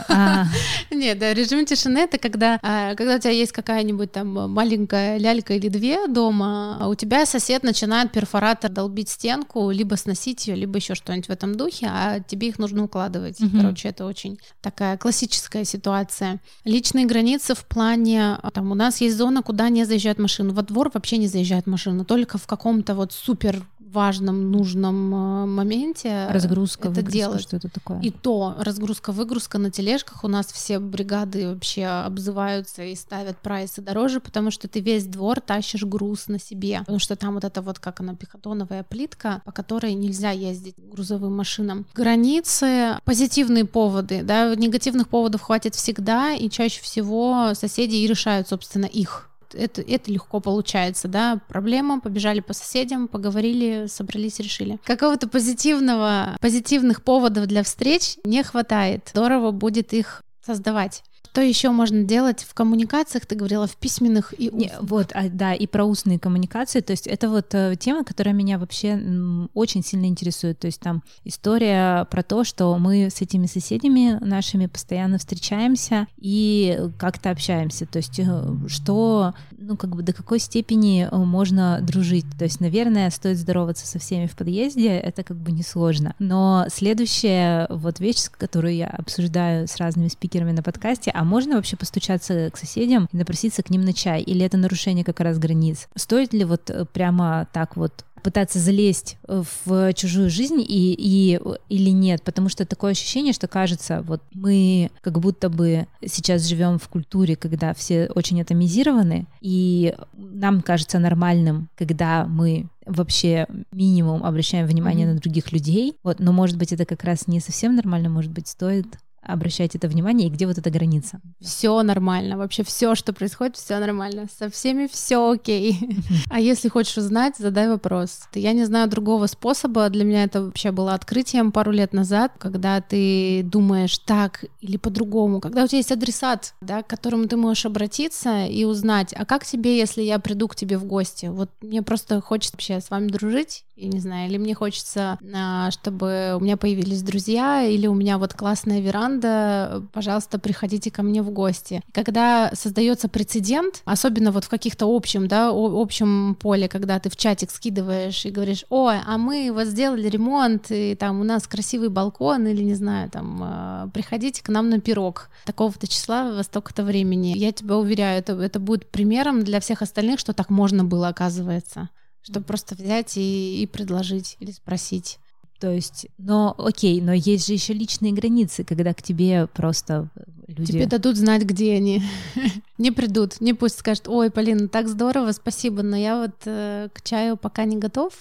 А. 0.10 0.46
Нет, 0.92 1.20
да, 1.20 1.34
режим 1.34 1.66
тишины— 1.66 1.98
это 2.00 2.18
когда, 2.18 2.60
а, 2.62 2.96
когда 2.96 3.16
у 3.16 3.20
тебя 3.20 3.32
есть 3.32 3.52
какая-нибудь 3.52 4.12
там 4.12 4.52
маленькая 4.52 5.18
лялька 5.18 5.54
или 5.54 5.68
две 5.68 6.08
дома, 6.08 6.78
а 6.80 6.88
у 6.88 6.96
тебя 6.96 7.26
сосед 7.26 7.64
начинает 7.64 8.12
перфоратор 8.12 8.72
долбить 8.72 9.10
стенку, 9.10 9.70
либо 9.72 9.96
сносить 9.96 10.48
ее, 10.48 10.56
либо 10.56 10.78
еще 10.78 10.96
что-нибудь 10.96 11.28
в 11.28 11.32
этом 11.32 11.56
духе, 11.56 11.88
а 11.90 12.20
тебе 12.20 12.50
их 12.50 12.60
нужно 12.60 12.84
укладывать. 12.84 13.38
Короче, 13.54 13.90
это 13.90 14.06
очень 14.06 14.40
такая 14.62 14.98
классическая 14.98 15.66
ситуация. 15.66 16.40
Личные 16.64 17.06
границы 17.06 17.27
в 17.56 17.66
плане, 17.66 18.38
а, 18.42 18.52
там 18.52 18.72
у 18.72 18.76
нас 18.76 19.02
есть 19.02 19.18
зона, 19.18 19.44
куда 19.44 19.70
не 19.70 19.86
заезжают 19.86 20.20
машины. 20.20 20.54
Во 20.54 20.62
двор 20.62 20.90
вообще 20.94 21.18
не 21.18 21.28
заезжают 21.28 21.68
машины, 21.68 22.06
только 22.06 22.38
в 22.38 22.48
каком-то 22.48 22.96
вот 22.96 23.12
супер 23.12 23.64
важном, 23.92 24.52
нужном 24.52 25.16
а, 25.16 25.46
моменте 25.46 26.28
разгрузка, 26.30 26.90
это 26.90 27.02
делать. 27.02 27.42
Что 27.42 27.58
это 27.58 27.70
такое? 27.70 28.00
И 28.02 28.12
то 28.12 28.56
разгрузка-выгрузка 28.60 29.58
на 29.58 29.72
тележках 29.72 30.24
у 30.24 30.28
нас 30.28 30.48
все 30.48 30.80
бригады 30.80 31.48
вообще 31.48 31.86
обзываются 31.86 32.84
и 32.84 32.96
ставят 32.96 33.38
прайсы 33.38 33.82
дороже, 33.82 34.20
потому 34.20 34.52
что 34.52 34.68
ты 34.68 34.80
весь 34.80 35.06
двор 35.06 35.42
тащишь 35.42 35.84
груз 35.84 36.28
на 36.28 36.40
себе, 36.40 36.80
потому 36.80 37.00
что 37.00 37.16
там 37.16 37.36
вот 37.36 37.44
это 37.44 37.62
вот 37.62 37.80
как 37.80 38.00
она 38.00 38.16
пехотоновая 38.16 38.84
плитка, 38.84 39.42
по 39.46 39.52
которой 39.52 39.94
нельзя 39.94 40.32
ездить 40.32 40.76
грузовым 40.78 41.36
машинам. 41.36 41.86
Границы, 41.94 42.98
позитивные 43.06 43.66
поводы, 43.66 44.24
да, 44.24 44.54
негативных 44.56 45.08
поводов 45.10 45.42
хватит 45.42 45.76
всегда, 45.76 46.34
и 46.34 46.50
чаще 46.50 46.82
всего 46.82 47.54
соседи 47.54 47.96
и 47.96 48.08
решают, 48.08 48.48
собственно, 48.48 48.86
их 48.86 49.30
это, 49.54 49.82
это 49.82 50.12
легко 50.12 50.40
получается, 50.40 51.08
да, 51.08 51.40
проблема, 51.48 52.00
побежали 52.00 52.40
по 52.40 52.54
соседям, 52.54 53.08
поговорили, 53.08 53.88
собрались, 53.88 54.40
решили. 54.40 54.80
Какого-то 54.84 55.28
позитивного, 55.28 56.38
позитивных 56.42 57.04
поводов 57.04 57.48
для 57.48 57.64
встреч 57.64 58.18
не 58.24 58.44
хватает. 58.44 59.10
Здорово 59.12 59.52
будет 59.52 59.94
их 59.94 60.24
создавать. 60.46 61.04
Что 61.38 61.44
еще 61.44 61.70
можно 61.70 62.04
делать 62.04 62.42
в 62.42 62.56
коммуникациях? 62.56 63.28
Ты 63.28 63.36
говорила 63.36 63.68
в 63.68 63.76
письменных 63.76 64.34
и 64.40 64.50
устных. 64.50 64.72
Не, 64.72 64.72
вот, 64.82 65.12
а, 65.14 65.30
да, 65.30 65.54
и 65.54 65.68
про 65.68 65.86
устные 65.86 66.18
коммуникации. 66.18 66.80
То 66.80 66.94
есть 66.94 67.06
это 67.06 67.30
вот 67.30 67.54
э, 67.54 67.76
тема, 67.80 68.04
которая 68.04 68.34
меня 68.34 68.58
вообще 68.58 68.94
м, 68.94 69.52
очень 69.54 69.84
сильно 69.84 70.08
интересует. 70.08 70.58
То 70.58 70.66
есть 70.66 70.80
там 70.80 71.04
история 71.26 72.06
про 72.06 72.24
то, 72.24 72.44
что 72.44 72.76
мы 72.80 73.12
с 73.12 73.22
этими 73.22 73.46
соседями 73.46 74.18
нашими 74.20 74.66
постоянно 74.66 75.20
встречаемся 75.20 76.08
и 76.18 76.90
как-то 76.98 77.30
общаемся. 77.30 77.86
То 77.86 77.98
есть 77.98 78.18
э, 78.18 78.26
что, 78.68 79.36
ну 79.68 79.76
как 79.76 79.96
бы 79.96 80.02
до 80.02 80.14
какой 80.14 80.40
степени 80.40 81.08
э, 81.10 81.16
можно 81.16 81.80
дружить. 81.82 82.26
То 82.38 82.46
есть, 82.46 82.60
наверное, 82.62 83.10
стоит 83.10 83.38
здороваться 83.38 83.86
со 83.86 84.00
всеми 84.00 84.26
в 84.28 84.36
подъезде, 84.36 84.98
это 84.98 85.24
как 85.24 85.38
бы 85.38 85.52
несложно. 85.52 86.16
Но 86.20 86.66
следующая 86.70 87.68
вот 87.70 88.00
вещь, 88.00 88.30
которую 88.32 88.76
я 88.76 88.88
обсуждаю 88.88 89.68
с 89.68 89.76
разными 89.78 90.08
спикерами 90.08 90.54
на 90.54 90.64
подкасте, 90.64 91.12
а 91.14 91.24
можно 91.24 91.56
вообще 91.56 91.76
постучаться 91.76 92.50
к 92.52 92.58
соседям 92.58 93.08
и 93.12 93.18
напроситься 93.18 93.62
к 93.62 93.70
ним 93.70 93.82
на 93.82 93.94
чай? 93.94 94.22
Или 94.22 94.46
это 94.46 94.58
нарушение 94.58 95.04
как 95.04 95.20
раз 95.20 95.38
границ? 95.38 95.88
Стоит 95.96 96.34
ли 96.34 96.46
вот 96.46 96.70
э, 96.70 96.86
прямо 96.86 97.48
так 97.52 97.76
вот 97.76 98.06
пытаться 98.24 98.60
залезть 98.60 99.18
в 99.28 99.94
чужую 99.94 100.30
жизнь 100.30 100.62
и, 100.62 100.96
и 100.98 101.40
или 101.70 101.90
нет, 101.90 102.24
потому 102.24 102.50
что 102.50 102.66
такое 102.66 102.92
ощущение, 102.92 103.34
что 103.34 103.48
кажется, 103.48 104.04
вот 104.06 104.22
мы 104.34 104.92
как 105.02 105.20
будто 105.20 105.50
бы 105.50 105.88
сейчас 106.06 106.46
живем 106.46 106.80
в 106.80 106.88
культуре, 106.88 107.36
когда 107.36 107.74
все 107.74 108.10
очень 108.16 108.42
атомизированы, 108.42 109.28
и 109.42 109.96
нам 110.18 110.62
кажется 110.62 111.00
нормальным, 111.00 111.70
когда 111.76 112.26
мы 112.26 112.68
вообще 112.86 113.48
минимум 113.72 114.24
обращаем 114.24 114.66
внимание 114.66 115.08
mm-hmm. 115.08 115.14
на 115.14 115.20
других 115.20 115.52
людей, 115.52 115.96
вот, 116.04 116.20
но 116.20 116.32
может 116.32 116.58
быть 116.58 116.72
это 116.72 116.86
как 116.86 117.04
раз 117.04 117.28
не 117.28 117.40
совсем 117.40 117.76
нормально, 117.76 118.10
может 118.10 118.32
быть 118.32 118.48
стоит 118.48 118.88
обращать 119.28 119.76
это 119.76 119.88
внимание 119.88 120.28
и 120.28 120.32
где 120.32 120.48
вот 120.48 120.58
эта 120.58 120.70
граница? 120.70 121.20
Все 121.40 121.82
нормально, 121.84 122.38
вообще 122.38 122.64
все, 122.64 122.96
что 122.96 123.14
происходит, 123.14 123.56
все 123.56 123.80
нормально, 123.80 124.28
со 124.38 124.50
всеми 124.50 124.88
все 124.88 125.32
окей. 125.32 125.80
А 126.30 126.40
если 126.40 126.70
хочешь 126.70 126.98
узнать, 126.98 127.36
задай 127.38 127.68
вопрос. 127.68 128.24
Я 128.34 128.54
не 128.54 128.66
знаю 128.66 128.90
другого 128.90 129.28
способа, 129.28 129.90
для 129.90 130.04
меня 130.04 130.24
это 130.24 130.44
вообще 130.44 130.72
было 130.72 130.94
открытием 130.94 131.52
пару 131.52 131.72
лет 131.72 131.94
назад, 131.94 132.34
когда 132.38 132.82
ты 132.82 133.42
думаешь 133.44 133.98
так 134.00 134.46
или 134.62 134.78
по-другому, 134.78 135.40
когда 135.40 135.64
у 135.64 135.68
тебя 135.68 135.78
есть 135.78 135.92
адресат, 135.92 136.54
да, 136.62 136.84
к 136.84 136.88
которому 136.88 137.28
ты 137.28 137.38
можешь 137.38 137.66
обратиться 137.66 138.46
и 138.46 138.64
узнать, 138.66 139.14
а 139.14 139.26
как 139.26 139.46
тебе, 139.46 139.78
если 139.78 140.02
я 140.02 140.20
приду 140.20 140.48
к 140.48 140.56
тебе 140.56 140.78
в 140.78 140.86
гости? 140.86 141.28
Вот 141.28 141.50
мне 141.62 141.82
просто 141.82 142.22
хочется 142.22 142.54
вообще 142.54 142.82
с 142.82 142.90
вами 142.90 143.08
дружить, 143.08 143.64
я 143.78 143.90
не 143.90 144.00
знаю, 144.00 144.28
или 144.28 144.38
мне 144.38 144.56
хочется, 144.56 145.20
а, 145.34 145.70
чтобы 145.70 146.36
у 146.36 146.44
меня 146.44 146.58
появились 146.58 147.04
друзья, 147.04 147.64
или 147.64 147.86
у 147.86 147.94
меня 147.94 148.18
вот 148.18 148.34
классная 148.34 148.82
веранда, 148.82 149.84
пожалуйста, 149.94 150.40
приходите 150.40 150.90
ко 150.90 151.04
мне 151.04 151.22
в 151.22 151.30
гости. 151.30 151.82
Когда 151.92 152.52
создается 152.54 153.08
прецедент, 153.08 153.84
особенно 153.86 154.32
вот 154.32 154.46
в 154.46 154.50
каких-то 154.50 154.88
общем, 154.88 155.28
да, 155.28 155.52
общем 155.52 156.36
поле, 156.40 156.68
когда 156.68 157.00
ты 157.00 157.10
в 157.10 157.16
чатик 157.16 157.52
скидываешь 157.52 158.26
и 158.26 158.32
говоришь, 158.32 158.66
ой, 158.70 158.98
а 159.06 159.18
мы 159.20 159.52
вот 159.54 159.68
сделали 159.68 160.10
ремонт, 160.10 160.72
и 160.72 160.96
там 160.96 161.22
у 161.22 161.24
нас 161.24 161.48
красивый 161.48 161.90
балкон, 161.90 162.48
или 162.48 162.64
не 162.64 162.74
знаю, 162.74 163.12
там, 163.12 163.40
а, 163.44 163.90
приходите 163.94 164.42
к 164.42 164.50
нам 164.50 164.70
на 164.70 164.80
пирог 164.80 165.30
такого-то 165.46 165.88
числа 165.88 166.32
во 166.32 166.42
столько-то 166.42 166.84
времени. 166.84 167.38
Я 167.38 167.52
тебя 167.52 167.78
уверяю, 167.78 168.18
это, 168.20 168.34
это 168.34 168.60
будет 168.60 168.90
примером 168.90 169.44
для 169.44 169.60
всех 169.60 169.84
остальных, 169.84 170.20
что 170.20 170.34
так 170.34 170.50
можно 170.50 170.84
было, 170.84 171.10
оказывается 171.10 171.90
чтобы 172.22 172.46
просто 172.46 172.76
взять 172.76 173.18
и, 173.18 173.62
и 173.62 173.68
предложить 173.68 174.38
или 174.40 174.52
спросить. 174.52 175.20
То 175.60 175.72
есть, 175.72 176.08
но 176.20 176.54
окей, 176.58 177.02
но 177.02 177.14
есть 177.14 177.48
же 177.48 177.54
еще 177.54 177.74
личные 177.74 178.14
границы, 178.14 178.64
когда 178.64 178.94
к 178.94 179.02
тебе 179.02 179.48
просто 179.48 180.10
люди... 180.48 180.74
Тебе 180.74 180.86
дадут 180.86 181.18
знать, 181.18 181.44
где 181.44 181.74
они. 181.74 182.04
не 182.78 182.92
придут, 182.92 183.42
не 183.42 183.54
пусть 183.54 183.80
скажут, 183.80 184.08
ой, 184.08 184.30
Полина, 184.30 184.68
так 184.68 184.88
здорово, 184.88 185.32
спасибо, 185.32 185.82
но 185.82 185.98
я 185.98 186.20
вот 186.20 186.36
э, 186.46 186.90
к 186.94 187.02
чаю 187.02 187.38
пока 187.38 187.66
не 187.66 187.78
готов, 187.78 188.14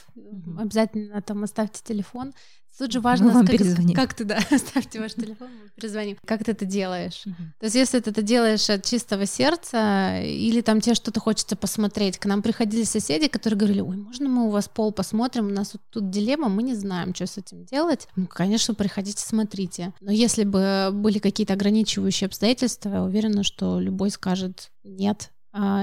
обязательно 0.58 1.20
там 1.20 1.44
оставьте 1.44 1.80
телефон. 1.84 2.32
Тут 2.78 2.92
же 2.92 3.00
важно, 3.00 3.32
вам 3.32 3.46
как, 3.46 3.60
как 3.94 4.14
ты, 4.14 4.24
да, 4.24 4.38
ставьте 4.58 5.00
ваш 5.00 5.14
телефон, 5.14 5.48
мы 5.48 5.70
перезвоним. 5.74 6.18
Как 6.26 6.44
ты 6.44 6.52
это 6.52 6.66
делаешь? 6.66 7.22
Uh-huh. 7.26 7.34
То 7.58 7.66
есть 7.66 7.76
если 7.76 8.00
ты 8.00 8.10
это 8.10 8.20
делаешь 8.20 8.68
от 8.68 8.84
чистого 8.84 9.24
сердца, 9.24 10.20
или 10.20 10.60
там 10.60 10.80
тебе 10.80 10.94
что-то 10.94 11.20
хочется 11.20 11.56
посмотреть. 11.56 12.18
К 12.18 12.26
нам 12.26 12.42
приходили 12.42 12.84
соседи, 12.84 13.28
которые 13.28 13.58
говорили, 13.58 13.80
ой, 13.80 13.96
можно 13.96 14.28
мы 14.28 14.46
у 14.46 14.50
вас 14.50 14.68
пол 14.68 14.92
посмотрим? 14.92 15.46
У 15.46 15.50
нас 15.50 15.72
вот 15.72 15.82
тут 15.90 16.10
дилемма, 16.10 16.48
мы 16.48 16.62
не 16.62 16.74
знаем, 16.74 17.14
что 17.14 17.26
с 17.26 17.38
этим 17.38 17.64
делать. 17.64 18.08
Ну, 18.14 18.26
конечно, 18.26 18.74
приходите, 18.74 19.22
смотрите. 19.22 19.94
Но 20.00 20.12
если 20.12 20.44
бы 20.44 20.90
были 20.92 21.18
какие-то 21.18 21.54
ограничивающие 21.54 22.26
обстоятельства, 22.26 22.90
я 22.90 23.02
уверена, 23.02 23.42
что 23.42 23.80
любой 23.80 24.10
скажет 24.10 24.70
нет, 24.84 25.30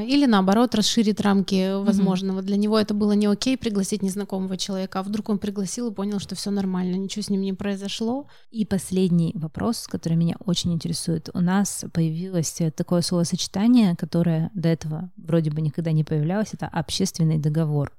или 0.05 0.25
наоборот 0.25 0.75
расширит 0.75 1.19
рамки 1.21 1.83
возможного. 1.83 2.39
Mm-hmm. 2.39 2.45
Для 2.45 2.57
него 2.57 2.79
это 2.79 2.93
было 2.93 3.13
не 3.13 3.25
окей 3.25 3.57
пригласить 3.57 4.03
незнакомого 4.03 4.55
человека, 4.57 4.99
а 4.99 5.03
вдруг 5.03 5.29
он 5.29 5.39
пригласил 5.39 5.89
и 5.89 5.93
понял, 5.93 6.19
что 6.19 6.36
все 6.36 6.51
нормально, 6.51 6.95
ничего 6.95 7.23
с 7.23 7.29
ним 7.29 7.41
не 7.41 7.53
произошло. 7.53 8.27
И 8.51 8.65
последний 8.65 9.31
вопрос, 9.36 9.88
который 9.88 10.15
меня 10.15 10.36
очень 10.45 10.73
интересует. 10.73 11.29
У 11.33 11.39
нас 11.39 11.86
появилось 11.91 12.62
такое 12.75 13.01
словосочетание, 13.01 13.95
которое 13.95 14.51
до 14.53 14.69
этого 14.69 15.12
вроде 15.17 15.49
бы 15.49 15.62
никогда 15.62 15.91
не 15.91 16.03
появлялось, 16.03 16.53
это 16.53 16.67
общественный 16.67 17.39
договор. 17.39 17.91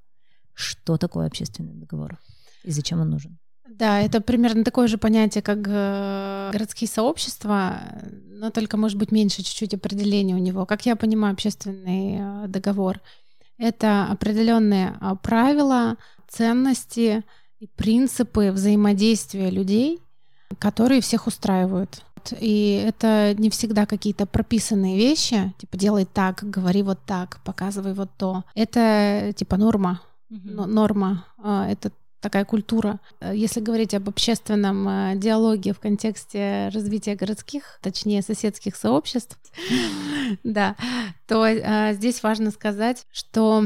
Что 0.55 0.97
такое 0.97 1.27
общественный 1.27 1.75
договор 1.75 2.19
и 2.63 2.71
зачем 2.71 3.01
он 3.01 3.11
нужен? 3.11 3.39
Да, 3.69 4.01
это 4.01 4.21
примерно 4.21 4.63
такое 4.63 4.89
же 4.89 4.99
понятие, 4.99 5.43
как 5.43 5.59
э, 5.67 6.51
городские 6.53 6.89
сообщества, 6.89 7.81
но 8.29 8.51
только, 8.51 8.77
может 8.77 8.99
быть, 8.99 9.11
меньше 9.11 9.43
чуть-чуть 9.43 9.75
определения 9.75 10.35
у 10.35 10.39
него. 10.39 10.67
Как 10.67 10.87
я 10.87 10.97
понимаю, 10.97 11.33
общественный 11.33 12.19
э, 12.19 12.49
договор— 12.49 13.01
это 13.59 14.07
определенные 14.11 14.97
э, 15.01 15.15
правила, 15.23 15.97
ценности 16.29 17.25
и 17.59 17.67
принципы 17.67 18.51
взаимодействия 18.53 19.51
людей, 19.51 19.99
которые 20.59 21.01
всех 21.01 21.27
устраивают. 21.27 22.03
И 22.41 22.83
это 22.87 23.35
не 23.37 23.51
всегда 23.51 23.87
какие-то 23.87 24.27
прописанные 24.27 24.97
вещи, 24.97 25.53
типа 25.59 25.77
делай 25.77 26.05
так, 26.05 26.43
говори 26.43 26.83
вот 26.83 26.99
так, 27.07 27.41
показывай 27.45 27.93
вот 27.95 28.11
то. 28.17 28.45
Это 28.55 29.33
типа 29.37 29.57
норма, 29.57 30.01
mm-hmm. 30.31 30.67
норма. 30.67 31.27
Это 31.43 31.93
такая 32.25 32.47
культура. 32.47 33.01
Э, 33.21 33.33
если 33.37 33.61
говорить 33.61 33.93
об 33.93 34.09
общественном 34.09 34.89
э, 34.89 35.13
диалоге 35.17 35.75
в 35.75 35.79
контексте 35.79 36.71
развития 36.73 37.17
городских, 37.17 37.79
точнее 37.83 38.23
соседских 38.23 38.77
сообществ, 38.77 39.39
да, 40.43 40.75
то 41.29 41.47
э, 41.47 41.93
здесь 41.93 42.23
важно 42.23 42.51
сказать, 42.51 43.07
что 43.13 43.63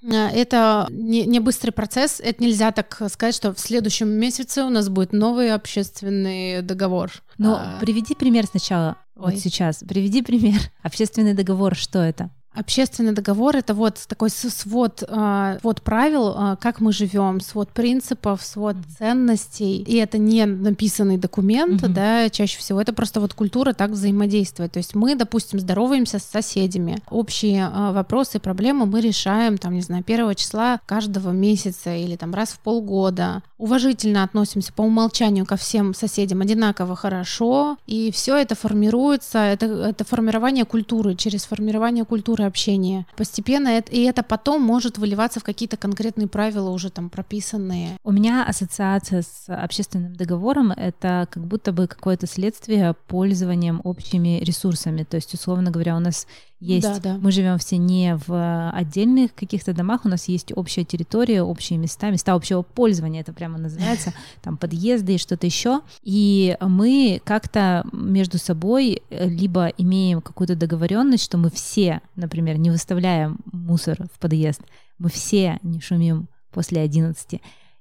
это 0.00 0.86
не, 0.90 1.26
не 1.26 1.40
быстрый 1.40 1.72
процесс, 1.72 2.20
это 2.20 2.40
нельзя 2.40 2.70
так 2.70 3.02
сказать, 3.10 3.34
что 3.34 3.52
в 3.52 3.58
следующем 3.58 4.08
месяце 4.08 4.62
у 4.62 4.70
нас 4.70 4.88
будет 4.88 5.12
новый 5.12 5.52
общественный 5.52 6.62
договор. 6.62 7.10
Но 7.36 7.56
а... 7.56 7.78
приведи 7.80 8.14
пример 8.14 8.46
сначала, 8.46 8.96
Ой. 9.16 9.32
вот 9.32 9.40
сейчас, 9.40 9.82
приведи 9.88 10.22
пример. 10.22 10.60
Общественный 10.84 11.34
договор, 11.34 11.74
что 11.74 11.98
это? 11.98 12.30
Общественный 12.58 13.12
договор 13.12 13.54
это 13.54 13.72
вот 13.72 14.04
такой 14.08 14.30
свод, 14.30 15.04
а, 15.06 15.58
свод 15.60 15.80
правил, 15.80 16.34
а, 16.36 16.56
как 16.56 16.80
мы 16.80 16.92
живем, 16.92 17.40
свод 17.40 17.68
принципов, 17.68 18.42
свод 18.42 18.74
ценностей. 18.98 19.82
И 19.82 19.94
это 19.94 20.18
не 20.18 20.44
написанный 20.44 21.18
документ, 21.18 21.82
mm-hmm. 21.82 21.92
да, 21.92 22.30
чаще 22.30 22.58
всего 22.58 22.80
это 22.80 22.92
просто 22.92 23.20
вот 23.20 23.32
культура 23.32 23.74
так 23.74 23.90
взаимодействует. 23.90 24.72
То 24.72 24.78
есть 24.78 24.96
мы, 24.96 25.14
допустим, 25.14 25.60
здороваемся 25.60 26.18
с 26.18 26.24
соседями. 26.24 26.98
Общие 27.10 27.70
а, 27.72 27.92
вопросы 27.92 28.38
и 28.38 28.40
проблемы 28.40 28.86
мы 28.86 29.02
решаем, 29.02 29.56
там, 29.56 29.74
не 29.74 29.82
знаю, 29.82 30.02
первого 30.02 30.34
числа 30.34 30.80
каждого 30.84 31.30
месяца 31.30 31.94
или 31.94 32.16
там 32.16 32.34
раз 32.34 32.48
в 32.50 32.58
полгода. 32.58 33.42
Уважительно 33.58 34.22
относимся 34.22 34.72
по 34.72 34.82
умолчанию 34.82 35.44
ко 35.44 35.56
всем 35.56 35.92
соседям 35.92 36.40
одинаково 36.40 36.94
хорошо. 36.94 37.76
И 37.86 38.12
все 38.12 38.36
это 38.36 38.54
формируется, 38.54 39.38
это, 39.38 39.66
это 39.66 40.04
формирование 40.04 40.64
культуры. 40.64 41.16
Через 41.16 41.44
формирование 41.44 42.04
культуры 42.04 42.44
общения. 42.44 43.06
Постепенно 43.16 43.68
это, 43.68 43.90
и 43.90 44.02
это 44.02 44.22
потом 44.22 44.62
может 44.62 44.98
выливаться 44.98 45.40
в 45.40 45.44
какие-то 45.44 45.76
конкретные 45.76 46.28
правила 46.28 46.70
уже 46.70 46.90
там 46.90 47.10
прописанные. 47.10 47.98
У 48.04 48.12
меня 48.12 48.44
ассоциация 48.44 49.22
с 49.22 49.44
общественным 49.48 50.14
договором— 50.14 50.70
это 50.76 51.26
как 51.28 51.44
будто 51.44 51.72
бы 51.72 51.88
какое-то 51.88 52.28
следствие 52.28 52.94
пользованием 53.08 53.80
общими 53.82 54.38
ресурсами. 54.40 55.02
То 55.02 55.16
есть, 55.16 55.34
условно 55.34 55.72
говоря, 55.72 55.96
у 55.96 56.00
нас 56.00 56.26
есть, 56.60 56.82
да, 56.86 56.98
да. 56.98 57.18
мы 57.18 57.30
живем 57.30 57.56
все 57.58 57.76
не 57.76 58.16
в 58.26 58.70
отдельных 58.70 59.34
каких-то 59.34 59.72
домах, 59.72 60.04
у 60.04 60.08
нас 60.08 60.28
есть 60.28 60.52
общая 60.56 60.84
территория, 60.84 61.42
общие 61.42 61.78
места, 61.78 62.10
места 62.10 62.34
общего 62.34 62.62
пользования, 62.62 63.20
это 63.20 63.32
прямо 63.32 63.58
называется, 63.58 64.12
там 64.42 64.56
подъезды 64.56 65.14
и 65.14 65.18
что-то 65.18 65.46
еще. 65.46 65.82
И 66.02 66.56
мы 66.60 67.20
как-то 67.24 67.84
между 67.92 68.38
собой 68.38 69.02
э, 69.10 69.28
либо 69.28 69.68
имеем 69.78 70.20
какую-то 70.20 70.56
договоренность, 70.56 71.24
что 71.24 71.38
мы 71.38 71.50
все, 71.50 72.00
например, 72.16 72.58
не 72.58 72.70
выставляем 72.70 73.38
мусор 73.52 73.98
в 74.12 74.18
подъезд, 74.18 74.62
мы 74.98 75.10
все 75.10 75.60
не 75.62 75.80
шумим 75.80 76.28
после 76.50 76.80
11. 76.80 77.40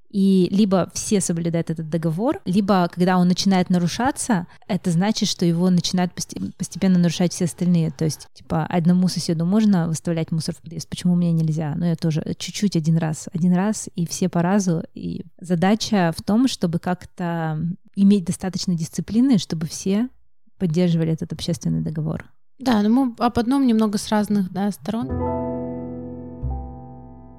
И 0.09 0.47
либо 0.51 0.89
все 0.93 1.19
соблюдают 1.19 1.69
этот 1.69 1.89
договор, 1.89 2.39
либо 2.45 2.89
когда 2.93 3.17
он 3.17 3.27
начинает 3.27 3.69
нарушаться, 3.69 4.47
это 4.67 4.91
значит, 4.91 5.27
что 5.27 5.45
его 5.45 5.69
начинают 5.69 6.13
постепенно 6.57 6.97
нарушать 6.97 7.33
все 7.33 7.45
остальные. 7.45 7.91
То 7.91 8.05
есть, 8.05 8.27
типа, 8.33 8.65
одному 8.65 9.07
соседу 9.07 9.45
можно 9.45 9.87
выставлять 9.87 10.31
мусор 10.31 10.55
в 10.55 10.61
подъезд, 10.61 10.87
почему 10.87 11.15
мне 11.15 11.31
нельзя? 11.31 11.75
Ну, 11.75 11.85
я 11.85 11.95
тоже 11.95 12.23
чуть-чуть 12.37 12.75
один 12.75 12.97
раз, 12.97 13.27
один 13.33 13.53
раз, 13.53 13.89
и 13.95 14.07
все 14.07 14.29
по 14.29 14.41
разу. 14.41 14.83
И 14.93 15.25
задача 15.39 16.13
в 16.17 16.23
том, 16.23 16.47
чтобы 16.47 16.79
как-то 16.79 17.61
иметь 17.95 18.25
достаточно 18.25 18.75
дисциплины, 18.75 19.37
чтобы 19.37 19.67
все 19.67 20.09
поддерживали 20.57 21.11
этот 21.11 21.33
общественный 21.33 21.81
договор. 21.81 22.25
Да, 22.59 22.81
но 22.81 22.89
мы 22.89 23.15
об 23.19 23.37
одном 23.37 23.67
немного 23.67 23.97
с 23.97 24.09
разных 24.09 24.51
да, 24.51 24.71
сторон. 24.71 25.36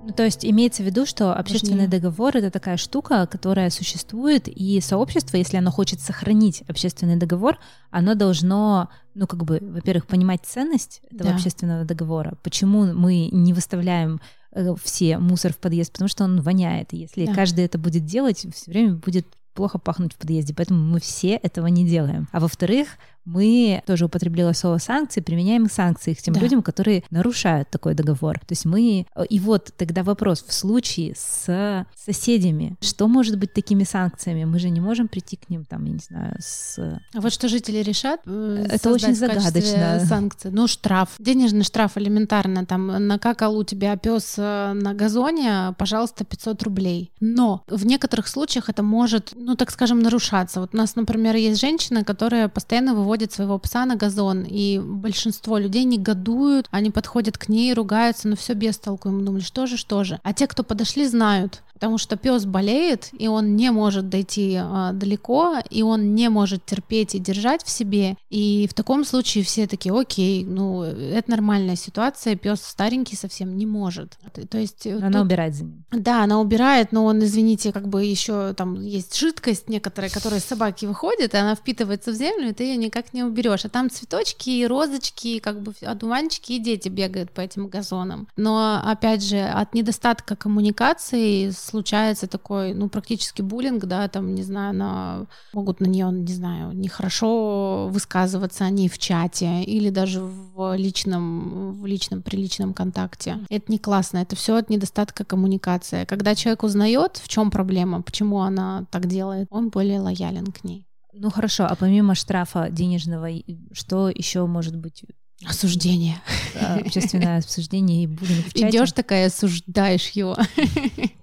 Ну, 0.09 0.15
то 0.15 0.25
есть 0.25 0.43
имеется 0.43 0.83
в 0.83 0.87
виду, 0.87 1.05
что 1.05 1.35
общественный 1.35 1.83
Важнее. 1.85 2.01
договор 2.01 2.35
это 2.35 2.51
такая 2.51 2.79
штука, 2.79 3.27
которая 3.27 3.69
существует, 3.69 4.49
и 4.49 4.81
сообщество, 4.81 5.37
если 5.37 5.59
оно 5.59 5.71
хочет 5.71 6.01
сохранить 6.01 6.63
общественный 6.67 7.17
договор, 7.17 7.59
оно 7.91 8.15
должно, 8.15 8.89
ну, 9.15 9.27
как 9.27 9.45
бы, 9.45 9.59
во-первых, 9.61 10.07
понимать 10.07 10.41
ценность 10.47 11.03
этого 11.11 11.29
да. 11.29 11.37
общественного 11.37 11.85
договора. 11.85 12.39
Почему 12.43 12.87
мы 12.95 13.29
не 13.31 13.53
выставляем 13.53 14.23
э, 14.53 14.75
все 14.83 15.19
мусор 15.19 15.53
в 15.53 15.59
подъезд, 15.59 15.93
потому 15.93 16.09
что 16.09 16.25
он 16.25 16.41
воняет. 16.41 16.95
Если 16.95 17.27
да. 17.27 17.35
каждый 17.35 17.67
это 17.67 17.77
будет 17.77 18.07
делать, 18.07 18.47
все 18.55 18.71
время 18.71 18.95
будет 18.95 19.27
плохо 19.53 19.79
пахнуть 19.79 20.15
в 20.15 20.17
подъезде, 20.17 20.55
поэтому 20.55 20.83
мы 20.85 21.01
все 21.01 21.35
этого 21.35 21.67
не 21.67 21.87
делаем. 21.87 22.29
А 22.33 22.41
во-вторых, 22.41 22.89
мы 23.29 23.83
тоже 23.87 24.07
употребила 24.07 24.53
слово 24.53 24.79
санкции, 24.79 25.21
применяем 25.21 25.69
санкции 25.71 26.15
к 26.15 26.19
тем 26.23 26.35
Да. 26.35 26.41
людям, 26.41 26.63
которые 26.63 27.05
нарушают 27.11 27.69
такой 27.71 27.95
договор. 27.95 28.39
То 28.41 28.51
есть 28.53 28.65
мы... 28.65 29.07
И 29.29 29.39
вот 29.41 29.71
тогда 29.77 30.03
вопрос, 30.03 30.45
в 30.47 30.53
случае 30.53 31.15
с 31.17 31.87
соседями, 31.97 32.77
что 32.81 33.07
может 33.09 33.39
быть 33.39 33.53
такими 33.53 33.85
санкциями? 33.85 34.45
Мы 34.45 34.59
же 34.59 34.71
не 34.71 34.81
можем 34.81 35.09
прийти 35.09 35.37
к 35.37 35.51
ним, 35.51 35.65
там, 35.65 35.85
я 35.85 35.93
не 35.93 35.99
знаю, 35.99 36.35
с... 36.41 36.79
А 36.79 37.21
вот 37.21 37.33
что 37.33 37.49
жители 37.49 37.79
решат, 37.79 38.21
э, 38.27 38.67
Это 38.71 38.91
очень 38.91 39.15
загадочно. 39.15 40.01
санкции. 40.07 40.49
Ну, 40.51 40.67
штраф. 40.67 41.11
Денежный 41.19 41.65
штраф 41.65 41.97
элементарно. 41.99 42.65
Там 42.67 42.87
накакал 43.07 43.57
у 43.57 43.65
тебя 43.65 43.97
пес 43.97 44.37
на 44.39 44.95
газоне, 44.95 45.75
пожалуйста, 45.79 46.25
500 46.25 46.63
рублей. 46.63 47.13
Но 47.21 47.63
в 47.69 47.85
некоторых 47.87 48.29
случаях 48.29 48.69
это 48.69 48.83
может, 48.83 49.33
ну, 49.35 49.55
так 49.57 49.71
скажем, 49.71 50.01
нарушаться. 50.01 50.61
Вот 50.61 50.71
у 50.75 50.77
нас, 50.77 50.97
например, 50.97 51.37
есть 51.37 51.61
женщина, 51.61 52.05
которая 52.05 52.49
постоянно 52.49 52.95
выводит 52.95 53.18
своего 53.27 53.59
пса 53.59 53.85
на 53.85 53.97
газон, 53.97 54.45
и 54.49 54.79
большинство 54.79 55.59
людей 55.59 55.85
негодуют, 55.85 56.67
они 56.71 56.91
подходят 56.91 57.39
к 57.39 57.49
ней, 57.49 57.75
ругаются, 57.75 58.29
но 58.29 58.37
все 58.37 58.55
без 58.55 58.79
толку. 58.79 59.09
И 59.09 59.13
мы 59.13 59.23
думали, 59.23 59.43
что 59.43 59.67
же, 59.67 59.77
что 59.77 60.05
же. 60.05 60.21
А 60.23 60.33
те, 60.33 60.47
кто 60.47 60.63
подошли, 60.63 61.07
знают, 61.07 61.63
потому 61.79 61.97
что 61.97 62.17
пес 62.17 62.45
болеет, 62.45 63.11
и 63.17 63.29
он 63.29 63.55
не 63.55 63.71
может 63.71 64.09
дойти 64.09 64.59
а, 64.61 64.93
далеко, 64.93 65.59
и 65.71 65.83
он 65.83 66.17
не 66.17 66.29
может 66.29 66.67
терпеть 66.67 67.15
и 67.15 67.21
держать 67.21 67.63
в 67.63 67.71
себе. 67.71 68.17
И 68.31 68.67
в 68.69 68.75
таком 68.75 69.05
случае 69.05 69.45
все 69.45 69.69
такие, 69.69 69.95
окей, 69.97 70.45
ну 70.45 70.83
это 70.83 71.31
нормальная 71.31 71.77
ситуация, 71.77 72.35
пес 72.35 72.61
старенький 72.63 73.15
совсем 73.15 73.57
не 73.57 73.65
может. 73.65 74.19
То- 74.51 74.59
есть 74.59 74.87
э, 74.87 74.97
Она 74.97 75.13
тут- 75.13 75.27
убирает 75.27 75.55
за 75.55 75.65
ним. 75.65 75.85
да, 75.93 76.25
она 76.25 76.41
убирает, 76.41 76.91
но 76.91 77.05
он, 77.05 77.23
извините, 77.23 77.71
как 77.73 77.87
бы 77.87 78.05
еще 78.05 78.55
там 78.55 78.83
есть 78.83 79.17
жидкость 79.17 79.69
некоторая, 79.69 80.11
которая 80.11 80.41
из 80.41 80.45
собаки 80.45 80.85
выходит, 80.85 81.33
и 81.33 81.37
она 81.37 81.55
впитывается 81.55 82.11
в 82.11 82.15
землю, 82.17 82.49
и 82.49 82.53
ты 82.53 82.65
ее 82.65 82.77
никак 82.77 83.13
не 83.15 83.23
уберешь. 83.23 83.65
А 83.65 83.69
там 83.69 83.89
цветочки, 83.89 84.51
и 84.51 84.67
розочки, 84.67 85.29
и 85.29 85.39
как 85.39 85.63
бы 85.63 85.73
одуванчики, 85.83 86.55
и 86.55 86.59
дети 86.59 86.89
бегают 86.89 87.31
по 87.31 87.41
этим 87.41 87.69
газонам. 87.69 88.27
Но, 88.37 88.81
опять 88.85 89.23
же, 89.23 89.39
от 89.39 89.75
недостатка 89.75 90.35
коммуникации 90.35 91.51
случается 91.69 92.27
такой, 92.27 92.75
ну, 92.75 92.89
практически 92.89 93.43
буллинг, 93.43 93.85
да, 93.85 94.09
там, 94.09 94.35
не 94.35 94.43
знаю, 94.43 94.75
на... 94.75 95.27
могут 95.53 95.81
на 95.81 95.87
нее, 95.87 96.11
не 96.11 96.33
знаю, 96.33 96.73
нехорошо 96.73 97.89
высказываться 97.89 98.65
они 98.65 98.89
в 98.89 98.99
чате 98.99 99.63
или 99.63 99.91
даже 99.91 100.21
в 100.21 100.77
личном, 100.77 101.81
в 101.81 101.87
личном, 101.87 102.23
приличном 102.23 102.75
контакте. 102.75 103.39
Это 103.51 103.71
не 103.71 103.79
классно, 103.79 104.19
это 104.19 104.37
все 104.37 104.57
от 104.57 104.71
недостатка 104.71 105.25
коммуникации. 105.25 106.05
Когда 106.05 106.35
человек 106.35 106.63
узнает, 106.63 107.17
в 107.17 107.29
чем 107.29 107.51
проблема, 107.51 108.03
почему 108.03 108.41
она 108.41 108.87
так 108.91 109.07
делает, 109.07 109.47
он 109.51 109.71
более 109.71 110.01
лоялен 110.01 110.47
к 110.47 110.65
ней. 110.65 110.87
Ну 111.13 111.31
хорошо, 111.31 111.67
а 111.69 111.75
помимо 111.75 112.15
штрафа 112.15 112.69
денежного, 112.71 113.29
что 113.73 114.09
еще 114.09 114.47
может 114.47 114.77
быть 114.77 115.05
Осуждение. 115.47 116.21
общественное 116.61 117.39
обсуждение 117.45 118.05
и 118.05 118.07
буллинг 118.07 118.47
в 118.47 118.55
чате? 118.55 118.69
Идешь 118.69 118.93
такая, 118.93 119.27
осуждаешь 119.27 120.09
его. 120.11 120.37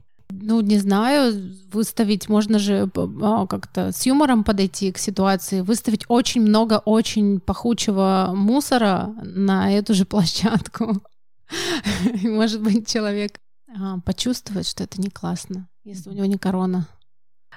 Ну, 0.48 0.62
не 0.62 0.78
знаю, 0.78 1.56
выставить, 1.72 2.30
можно 2.30 2.60
же 2.60 2.88
а, 2.96 3.48
как-то 3.48 3.92
с 3.92 4.06
юмором 4.06 4.44
подойти 4.44 4.92
к 4.92 5.00
ситуации, 5.00 5.62
выставить 5.62 6.06
очень 6.08 6.42
много 6.42 6.84
очень 6.86 7.40
пахучего 7.40 8.32
мусора 8.36 9.16
на 9.24 9.74
эту 9.74 9.96
же 9.96 10.06
площадку. 10.06 11.02
Может 12.22 12.62
быть, 12.62 12.88
человек 12.88 13.40
а, 13.76 14.00
почувствует, 14.02 14.68
что 14.68 14.84
это 14.84 15.02
не 15.02 15.10
классно, 15.10 15.68
если 15.84 16.12
у 16.12 16.14
него 16.14 16.26
не 16.26 16.38
корона. 16.38 16.88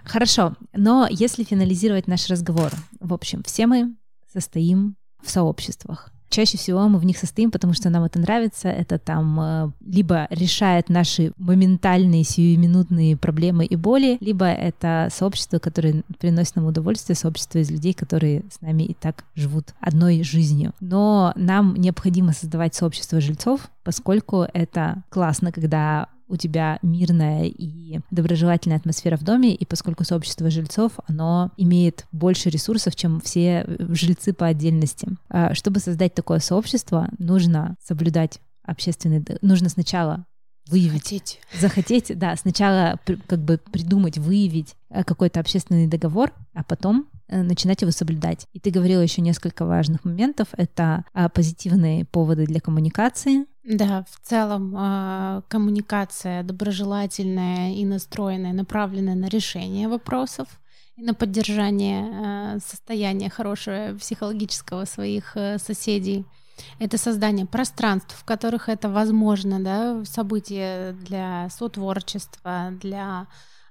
Хорошо, 0.04 0.54
но 0.72 1.06
если 1.10 1.44
финализировать 1.44 2.06
наш 2.06 2.26
разговор, 2.28 2.72
в 3.00 3.12
общем, 3.12 3.42
все 3.42 3.66
мы 3.66 3.96
состоим 4.32 4.96
в 5.22 5.28
сообществах. 5.28 6.10
Чаще 6.28 6.58
всего 6.58 6.88
мы 6.88 6.98
в 6.98 7.04
них 7.04 7.18
состоим, 7.18 7.50
потому 7.50 7.72
что 7.72 7.90
нам 7.90 8.04
это 8.04 8.18
нравится. 8.18 8.68
Это 8.68 8.98
там 8.98 9.40
э, 9.40 9.70
либо 9.84 10.26
решает 10.30 10.88
наши 10.88 11.32
моментальные 11.38 12.24
сиюминутные 12.24 13.16
проблемы 13.16 13.64
и 13.64 13.76
боли, 13.76 14.18
либо 14.20 14.46
это 14.46 15.08
сообщество, 15.10 15.58
которое 15.58 16.02
приносит 16.18 16.56
нам 16.56 16.66
удовольствие, 16.66 17.16
сообщество 17.16 17.58
из 17.58 17.70
людей, 17.70 17.94
которые 17.94 18.44
с 18.50 18.60
нами 18.60 18.82
и 18.82 18.94
так 18.94 19.24
живут 19.34 19.74
одной 19.80 20.22
жизнью. 20.22 20.72
Но 20.80 21.32
нам 21.36 21.74
необходимо 21.76 22.32
создавать 22.32 22.74
сообщество 22.74 23.20
жильцов, 23.20 23.70
поскольку 23.82 24.46
это 24.52 25.02
классно, 25.08 25.52
когда 25.52 26.08
у 26.28 26.36
тебя 26.36 26.78
мирная 26.82 27.44
и 27.44 28.00
доброжелательная 28.10 28.78
атмосфера 28.78 29.16
в 29.16 29.22
доме, 29.22 29.54
и 29.54 29.64
поскольку 29.64 30.04
сообщество 30.04 30.50
жильцов, 30.50 30.92
оно 31.06 31.50
имеет 31.56 32.06
больше 32.12 32.50
ресурсов, 32.50 32.96
чем 32.96 33.20
все 33.20 33.64
э, 33.66 33.94
жильцы 33.94 34.32
по 34.32 34.46
отдельности. 34.46 35.08
А, 35.28 35.54
Чтобы 35.54 35.80
создать 35.80 36.14
такое 36.14 36.38
сообщество, 36.38 37.08
нужно 37.18 37.76
соблюдать 37.82 38.40
общественный... 38.64 39.24
Нужно 39.40 39.68
сначала 39.68 40.26
выявить 40.68 41.04
Хотеть. 41.04 41.40
захотеть, 41.58 42.18
да, 42.18 42.36
сначала 42.36 42.98
как 43.26 43.40
бы 43.40 43.58
придумать, 43.58 44.18
выявить 44.18 44.74
э, 44.90 45.02
какой-то 45.04 45.40
общественный 45.40 45.86
договор, 45.86 46.32
а 46.54 46.62
потом 46.62 47.06
начинать 47.28 47.82
его 47.82 47.90
соблюдать. 47.90 48.46
И 48.52 48.60
ты 48.60 48.70
говорила 48.70 49.00
еще 49.00 49.22
несколько 49.22 49.66
важных 49.66 50.04
моментов. 50.04 50.48
Это 50.56 51.04
а, 51.12 51.28
позитивные 51.28 52.04
поводы 52.04 52.46
для 52.46 52.60
коммуникации, 52.60 53.46
Да, 53.64 54.04
в 54.10 54.26
целом 54.26 54.74
а, 54.76 55.42
коммуникация 55.48 56.42
доброжелательная 56.42 57.74
и 57.74 57.84
настроенная, 57.84 58.54
направленная 58.54 59.14
на 59.14 59.28
решение 59.28 59.88
вопросов 59.88 60.48
и 60.96 61.02
на 61.02 61.12
поддержание 61.12 62.10
а, 62.10 62.58
состояния 62.60 63.28
хорошего 63.28 63.94
психологического 63.98 64.86
своих 64.86 65.36
э, 65.36 65.58
соседей. 65.58 66.24
Это 66.78 66.96
создание 66.96 67.44
пространств, 67.44 68.16
в 68.18 68.24
которых 68.24 68.68
это 68.68 68.88
возможно, 68.88 69.60
да, 69.60 70.02
события 70.04 70.92
для 70.92 71.48
сотворчества, 71.50 72.70
для 72.80 73.26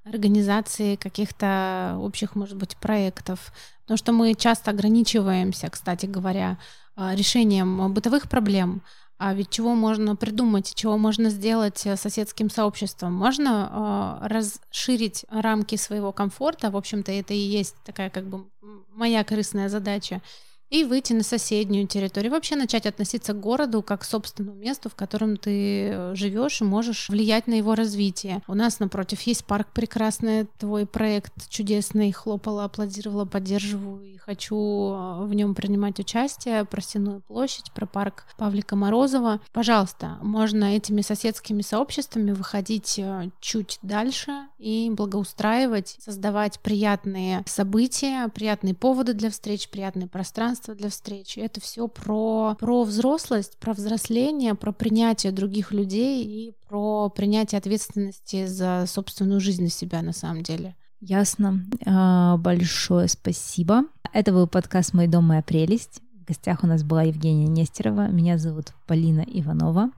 организации 0.10 0.96
каких-то 0.96 1.98
общих, 2.00 2.36
может 2.36 2.58
быть, 2.58 2.78
проектов. 2.78 3.52
Потому 3.84 3.98
что 3.98 4.12
мы 4.12 4.34
часто 4.34 4.72
ограничиваемся, 4.72 5.70
кстати 5.70 6.06
говоря, 6.06 6.58
а, 6.96 7.16
решением 7.16 7.94
бытовых 7.94 8.30
проблем, 8.30 8.82
а 9.20 9.34
ведь 9.34 9.50
чего 9.50 9.74
можно 9.74 10.16
придумать, 10.16 10.76
чего 10.76 10.98
можно 10.98 11.30
сделать 11.30 11.86
э, 11.86 11.96
соседским 11.98 12.52
сообществом? 12.52 13.14
Можно 13.14 14.20
э, 14.22 14.28
расширить 14.28 15.26
рамки 15.30 15.76
своего 15.76 16.12
комфорта, 16.12 16.70
в 16.70 16.78
общем-то, 16.78 17.12
это 17.12 17.34
и 17.34 17.38
есть 17.38 17.76
такая 17.84 18.12
как 18.12 18.26
бы 18.26 18.46
моя 18.94 19.24
корыстная 19.24 19.70
задача, 19.70 20.22
и 20.70 20.84
выйти 20.84 21.14
на 21.14 21.24
соседнюю 21.24 21.88
территорию, 21.88 22.32
вообще 22.32 22.56
начать 22.56 22.86
относиться 22.86 23.34
к 23.34 23.40
городу 23.40 23.82
как 23.82 24.02
к 24.02 24.04
собственному 24.04 24.58
месту, 24.58 24.90
в 24.90 24.96
котором 24.96 25.38
ты 25.38 26.14
живешь 26.14 26.62
и 26.62 26.66
можешь 26.66 27.10
влиять 27.10 27.48
на 27.48 27.54
его 27.54 27.76
развитие. 27.76 28.42
У 28.48 28.54
нас 28.54 28.80
напротив 28.80 29.22
есть 29.22 29.46
парк 29.46 29.68
прекрасный, 29.74 30.48
твой 30.58 30.86
проект 30.86 31.50
чудесный, 31.50 32.12
хлопала, 32.12 32.66
аплодировала, 32.66 33.26
поддерживаю 33.26 34.02
и 34.04 34.18
хочу 34.18 34.56
э, 34.56 35.26
в 35.26 35.34
нем 35.34 35.56
принимать 35.56 36.00
участие, 36.00 36.66
про 36.66 36.82
Стенную 36.82 37.22
площадь, 37.22 37.72
про 37.72 37.86
парк 37.86 38.26
Павлика 38.38 38.76
Морозова. 38.76 39.40
Пожалуйста, 39.54 40.18
можно 40.22 40.76
этими 40.76 41.02
соседскими 41.02 41.62
сообществами 41.62 42.32
выходить 42.32 43.00
э, 43.00 43.30
чуть 43.40 43.80
дальше 43.82 44.32
и 44.58 44.90
благоустраивать, 44.92 45.98
создавать 46.00 46.60
приятные 46.60 47.44
события, 47.48 48.28
приятные 48.30 48.74
поводы 48.74 49.14
для 49.14 49.30
встреч, 49.30 49.70
приятные 49.70 50.08
пространства 50.08 50.57
для 50.76 50.90
встреч. 50.90 51.38
Это 51.38 51.62
все 51.62 51.88
про, 51.88 52.56
про 52.60 52.84
взрослость, 52.84 53.58
про 53.58 53.74
взросление, 53.74 54.56
про 54.56 54.72
принятие 54.72 55.32
других 55.32 55.72
людей 55.72 56.24
и 56.24 56.54
про 56.68 57.10
принятие 57.10 57.60
ответственности 57.60 58.46
за 58.46 58.86
собственную 58.88 59.40
жизнь 59.40 59.64
на 59.64 59.70
себя 59.70 60.02
на 60.02 60.14
самом 60.14 60.44
деле. 60.44 60.76
Ясно. 61.00 61.64
А, 61.86 62.38
Большое 62.38 63.08
спасибо. 63.08 63.84
Это 64.14 64.32
был 64.32 64.48
подкаст 64.48 64.94
«Мой 64.94 65.08
дом, 65.08 65.26
моя 65.26 65.42
прелесть». 65.42 66.02
В 66.22 66.26
гостях 66.28 66.64
у 66.64 66.68
нас 66.68 66.84
была 66.84 67.04
Евгения 67.04 67.48
Нестерова. 67.48 68.08
Меня 68.08 68.38
зовут 68.38 68.74
Полина 68.88 69.22
Иванова. 69.22 69.92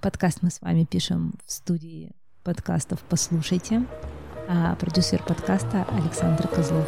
Подкаст 0.00 0.38
мы 0.42 0.50
с 0.50 0.60
вами 0.60 0.84
пишем 0.84 1.34
в 1.44 1.52
студии 1.52 2.12
подкастов 2.44 3.00
«Послушайте». 3.08 3.86
А 4.50 4.76
продюсер 4.76 5.22
подкаста 5.22 5.84
Александр 5.90 6.48
Козлов. 6.48 6.86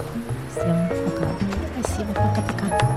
Всем 0.53 0.89
пока. 1.05 1.29
Спасибо, 1.83 2.15
пока-пока. 2.15 2.90